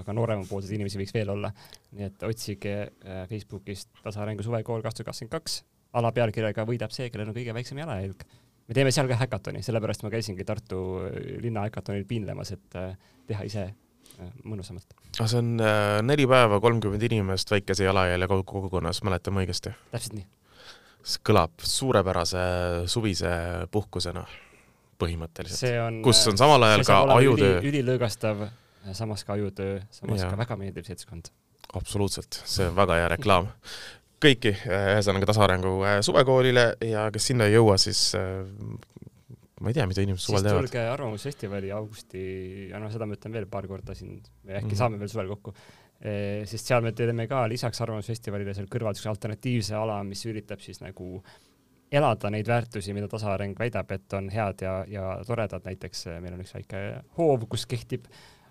aga 0.00 0.14
nooremapoolseid 0.16 0.76
inimesi 0.76 1.00
võiks 1.00 1.14
veel 1.16 1.32
olla. 1.34 1.50
nii 1.96 2.06
et 2.08 2.26
otsige 2.28 2.74
äh, 2.84 3.24
Facebookist 3.30 3.90
Tasaarengu 4.04 4.46
suvekool 4.46 4.84
kaks 4.84 5.00
tuhat 5.00 5.10
kakskümmend 5.10 5.34
kaks, 5.34 5.58
alapealkirjaga 5.98 6.66
võidab 6.68 6.94
see, 6.94 7.10
kellel 7.10 7.32
on 7.32 7.36
kõige 7.36 7.56
väiksem 7.56 7.82
jalajälg. 7.82 8.24
me 8.68 8.76
teeme 8.76 8.94
seal 8.94 9.10
ka 9.10 9.18
häkatoni, 9.24 9.62
sellepärast 9.64 10.04
ma 10.04 10.14
käisingi 10.14 10.46
Tartu 10.46 10.80
äh, 11.08 11.20
linna 11.42 11.66
häkatonil 11.66 12.06
piinlemas, 12.08 12.54
et 12.56 12.80
äh, 12.80 12.96
teha 13.26 13.46
ise 13.48 13.68
mõnusamalt. 14.42 14.96
see 15.18 15.38
on 15.38 15.60
neli 16.02 16.24
päeva, 16.26 16.58
kolmkümmend 16.64 17.02
inimest 17.10 17.50
väikese 17.52 17.84
jalajälje 17.84 18.28
kogukonnas, 18.30 19.02
mäletan 19.06 19.36
ma 19.36 19.44
õigesti? 19.44 19.74
täpselt 19.92 20.16
nii. 20.16 20.26
see 21.04 21.24
kõlab 21.28 21.54
suurepärase 21.62 22.44
suvise 22.90 23.30
puhkusena 23.70 24.24
põhimõtteliselt. 24.98 26.00
kus 26.04 26.22
on 26.30 26.40
samal 26.40 26.64
ajal 26.68 26.84
ka 26.86 26.98
ajutöö. 27.18 27.60
ülilõõgastav, 27.70 28.48
samas 28.96 29.24
ka 29.26 29.36
ajutöö, 29.36 29.78
samas 29.94 30.24
ja. 30.24 30.32
ka 30.32 30.40
väga 30.40 30.58
meeldiv 30.60 30.88
seltskond. 30.88 31.30
absoluutselt, 31.78 32.42
see 32.48 32.66
on 32.68 32.76
väga 32.78 33.00
hea 33.02 33.08
reklaam. 33.14 33.50
kõiki, 34.24 34.54
ühesõnaga 34.66 35.30
Tasaarengu 35.30 35.74
äh, 35.86 35.98
suvekoolile 36.02 36.72
ja 36.82 37.06
kes 37.14 37.30
sinna 37.30 37.46
ei 37.46 37.54
jõua, 37.54 37.76
siis 37.78 38.00
äh, 38.18 38.40
ma 39.62 39.70
ei 39.70 39.76
tea, 39.76 39.86
mida 39.90 40.02
inimesed 40.02 40.26
suvel 40.26 40.46
teevad. 40.46 40.66
tulge 40.66 40.86
Arvamusfestivali 40.94 41.74
augusti, 41.74 42.22
noh, 42.74 42.90
seda 42.90 43.06
ma 43.06 43.18
ütlen 43.18 43.36
veel 43.38 43.46
paar 43.50 43.68
korda 43.70 43.94
siin, 43.94 44.16
äkki 44.18 44.48
mm 44.48 44.64
-hmm. 44.64 44.80
saame 44.80 44.98
veel 44.98 45.12
suvel 45.12 45.30
kokku 45.34 45.54
e,, 46.00 46.12
sest 46.46 46.66
seal 46.66 46.82
me 46.82 46.92
teeme 46.92 47.28
ka 47.30 47.46
lisaks 47.50 47.80
Arvamusfestivalile 47.86 48.54
seal 48.54 48.66
kõrval 48.66 48.96
niisuguse 48.96 49.14
alternatiivse 49.14 49.78
ala, 49.78 50.02
mis 50.02 50.26
üritab 50.26 50.62
siis 50.62 50.82
nagu 50.82 51.22
äh, 51.22 51.38
elada 51.92 52.30
neid 52.30 52.48
väärtusi, 52.48 52.92
mida 52.96 53.08
tasaareng 53.08 53.56
väidab, 53.58 53.90
et 53.96 54.12
on 54.16 54.28
head 54.32 54.64
ja, 54.64 54.74
ja 54.88 55.06
toredad, 55.26 55.64
näiteks 55.64 56.06
eh, 56.06 56.20
meil 56.20 56.36
on 56.36 56.44
üks 56.44 56.54
väike 56.56 56.82
hoov, 57.18 57.48
kus 57.48 57.66
kehtib 57.68 58.08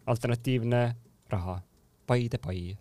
alternatiivne 0.07 0.81
raha, 1.29 1.61
Paide 2.07 2.37
pai. 2.39 2.77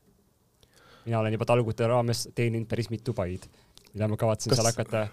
mina 1.04 1.18
olen 1.18 1.32
juba 1.34 1.44
talgute 1.44 1.86
raames 1.86 2.28
teeninud 2.34 2.68
päris 2.70 2.90
mitu 2.90 3.12
paid, 3.14 3.46
mida 3.92 4.08
ma 4.08 4.16
kavatsen 4.16 4.50
kas... 4.50 4.60
seal 4.60 4.68
hakata 4.70 5.06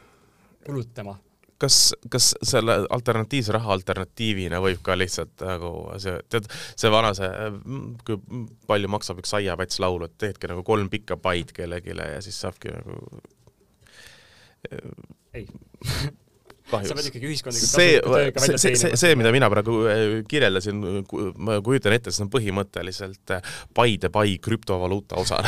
kulutama. 0.65 1.15
kas, 1.57 1.95
kas 2.09 2.35
selle 2.43 2.75
alternatiivse 2.89 3.55
raha 3.57 3.73
alternatiivina 3.73 4.61
võib 4.61 4.83
ka 4.85 4.97
lihtsalt 4.97 5.41
nagu 5.41 5.73
see, 5.97 6.13
tead, 6.29 6.45
see 6.77 6.93
vana 6.93 7.13
see, 7.17 7.49
kui 8.05 8.45
palju 8.69 8.93
maksab 8.93 9.23
üks 9.23 9.33
aiapäts 9.39 9.81
laulu, 9.81 10.05
et 10.05 10.17
teedki 10.21 10.51
nagu 10.53 10.63
kolm 10.63 10.93
pikka 10.93 11.17
paid 11.17 11.51
kellelegi 11.57 11.97
ja 11.97 12.21
siis 12.21 12.37
saabki 12.45 12.69
nagu 12.77 13.17
ei 15.33 15.45
kahjuks. 15.45 16.13
sa 16.81 16.97
pead 16.97 17.09
ikkagi 17.09 17.29
ühiskondlikult 17.29 17.71
see, 17.71 17.99
see, 18.01 18.57
see, 18.57 18.75
see, 18.79 18.97
see, 18.99 19.17
mida 19.19 19.31
mina 19.35 19.49
praegu 19.51 19.75
äh, 19.89 20.03
kirjeldasin, 20.29 20.81
ma 21.37 21.59
kujutan 21.65 21.95
ette, 21.95 22.13
see 22.13 22.25
on 22.25 22.31
põhimõtteliselt 22.33 23.35
äh, 23.35 23.53
Paide 23.73 24.09
pai 24.13 24.37
krüptovaluuta 24.43 25.17
osa. 25.21 25.39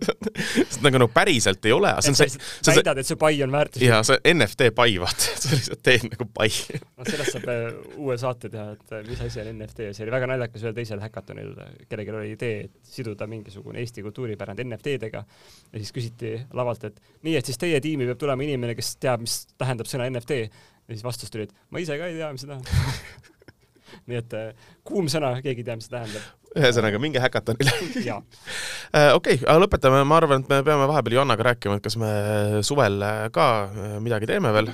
Nagu 0.84 1.00
no 1.02 1.08
päriselt 1.12 1.64
ei 1.68 1.74
ole. 1.74 1.92
sa 2.02 2.74
väidad, 2.76 3.00
et 3.02 3.08
see 3.08 3.18
pai 3.20 3.42
on 3.44 3.52
väärtuslik. 3.54 3.88
jaa, 3.88 4.02
see 4.06 4.34
NFT 4.34 4.70
pai, 4.76 4.96
vaata, 5.02 5.32
sa 5.42 5.52
lihtsalt 5.54 5.82
teed 5.84 6.06
nagu 6.08 6.28
pai. 6.34 6.50
no 6.98 7.08
sellest 7.08 7.36
saab 7.36 7.48
äh, 7.52 7.66
uue 7.96 8.18
saate 8.20 8.52
teha, 8.52 8.76
et 8.76 8.96
mis 9.08 9.24
asi 9.24 9.42
on 9.42 9.52
NFT, 9.56 9.90
see 9.96 10.06
oli 10.06 10.14
väga 10.14 10.30
naljakas 10.32 10.66
ühel 10.66 10.76
teisel 10.76 11.02
häkatonil, 11.02 11.54
kellelgi 11.88 12.14
oli 12.14 12.34
idee, 12.36 12.66
et 12.68 12.94
siduda 12.94 13.28
mingisugune 13.30 13.82
Eesti 13.82 14.04
kultuuripärand 14.04 14.62
NFT-dega 14.64 15.22
ja 15.22 15.80
siis 15.80 15.92
küsiti 15.94 16.34
lavalt, 16.56 16.84
et 16.88 17.00
nii, 17.26 17.36
et 17.38 17.48
siis 17.48 17.60
teie 17.60 17.80
tiimi 17.82 18.06
peab 18.08 18.20
tulema 18.20 18.44
inimene, 18.46 18.76
kes 18.78 18.96
teab, 19.02 19.24
mis 19.24 19.42
tähendab 19.60 19.88
sõna 19.90 20.08
NFT 20.10 20.41
ja 20.48 20.94
siis 20.94 21.04
vastus 21.06 21.30
tuli, 21.32 21.48
et 21.48 21.54
ma 21.70 21.82
ise 21.82 21.98
ka 21.98 22.10
ei 22.10 22.18
tea, 22.18 22.32
mis 22.34 22.44
see 22.44 22.52
tähendab 22.52 23.30
nii 24.08 24.20
et 24.20 24.36
äh, 24.36 24.70
kuum 24.86 25.08
sõna, 25.12 25.34
keegi 25.42 25.62
ei 25.62 25.66
tea, 25.66 25.76
mis 25.78 25.88
see 25.88 25.94
tähendab. 25.94 26.30
ühesõnaga, 26.52 26.98
minge 27.00 27.20
häkatonile 27.22 27.72
äh, 28.98 29.10
okei, 29.16 29.38
aga 29.40 29.58
lõpetame, 29.62 30.02
ma 30.08 30.18
arvan, 30.20 30.44
et 30.44 30.50
me 30.52 30.60
peame 30.66 30.88
vahepeal 30.90 31.18
Joannaga 31.18 31.46
rääkima, 31.50 31.78
et 31.78 31.86
kas 31.86 31.96
me 32.00 32.10
suvel 32.66 32.98
äh, 33.06 33.22
ka 33.34 33.46
midagi 34.04 34.28
teeme 34.30 34.52
veel. 34.54 34.72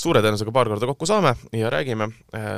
suure 0.00 0.22
tõenäosusega 0.24 0.54
paar 0.54 0.70
korda 0.72 0.88
kokku 0.90 1.08
saame 1.08 1.34
ja 1.52 1.70
räägime. 1.72 2.10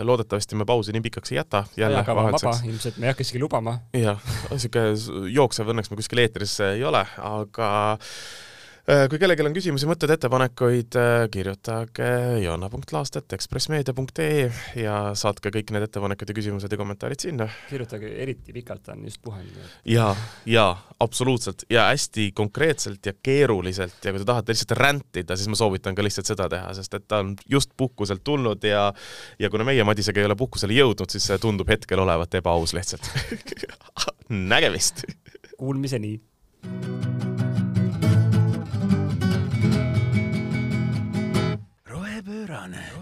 loodetavasti 0.02 0.56
me 0.56 0.66
pausi 0.68 0.92
nii 0.92 1.04
pikaks 1.08 1.32
ei 1.32 1.40
jäta. 1.40 1.64
on 1.78 2.32
vaba, 2.32 2.58
ilmselt 2.64 2.98
me 2.98 3.08
ei 3.08 3.14
hakka 3.14 3.26
isegi 3.26 3.42
lubama. 3.42 3.78
jah, 3.94 4.20
sihuke 4.56 4.88
jooksev 5.32 5.72
õnneks 5.72 5.90
me 5.90 6.00
kuskil 6.02 6.24
eetris 6.24 6.58
ei 6.72 6.84
ole, 6.84 7.06
aga 7.22 7.70
kui 8.86 9.18
kellelgi 9.18 9.42
on 9.42 9.54
küsimusi, 9.54 9.86
mõtteid, 9.90 10.12
ettepanekuid, 10.14 10.94
äh, 11.00 11.24
kirjutage 11.34 12.10
joanna.laastet.ekspressmeedia.ee 12.38 14.44
ja 14.78 14.98
saatke 15.18 15.50
kõik 15.56 15.72
need 15.74 15.82
ettepanekud 15.88 16.30
ja 16.30 16.36
küsimused 16.36 16.70
ja 16.70 16.78
kommentaarid 16.78 17.18
sinna. 17.24 17.48
kirjutage 17.66 18.06
eriti 18.22 18.54
pikalt, 18.54 18.86
on 18.94 19.02
just 19.08 19.18
puhanud. 19.26 19.50
ja, 19.90 20.14
ja 20.46 20.68
absoluutselt 21.02 21.66
ja 21.70 21.88
hästi 21.90 22.30
konkreetselt 22.34 23.06
ja 23.06 23.12
keeruliselt 23.18 24.04
ja 24.04 24.12
kui 24.14 24.20
te 24.22 24.26
tahate 24.30 24.52
lihtsalt 24.54 24.78
rändida, 24.78 25.36
siis 25.36 25.48
ma 25.50 25.56
soovitan 25.58 25.94
ka 25.98 26.02
lihtsalt 26.06 26.26
seda 26.30 26.46
teha, 26.48 26.70
sest 26.78 26.94
et 26.94 27.08
ta 27.10 27.18
on 27.24 27.34
just 27.50 27.70
puhkuselt 27.76 28.22
tulnud 28.24 28.64
ja 28.64 28.92
ja 29.38 29.50
kuna 29.50 29.64
meie 29.66 29.84
Madisega 29.84 30.20
ei 30.22 30.26
ole 30.30 30.36
puhkusele 30.38 30.72
jõudnud, 30.78 31.10
siis 31.10 31.26
see 31.26 31.38
tundub 31.42 31.68
hetkel 31.74 31.98
olevat 32.06 32.34
ebaaus 32.38 32.70
lihtsalt 32.78 33.10
nägemist! 34.54 35.02
Kuulmiseni! 35.58 36.20
down. 42.72 42.95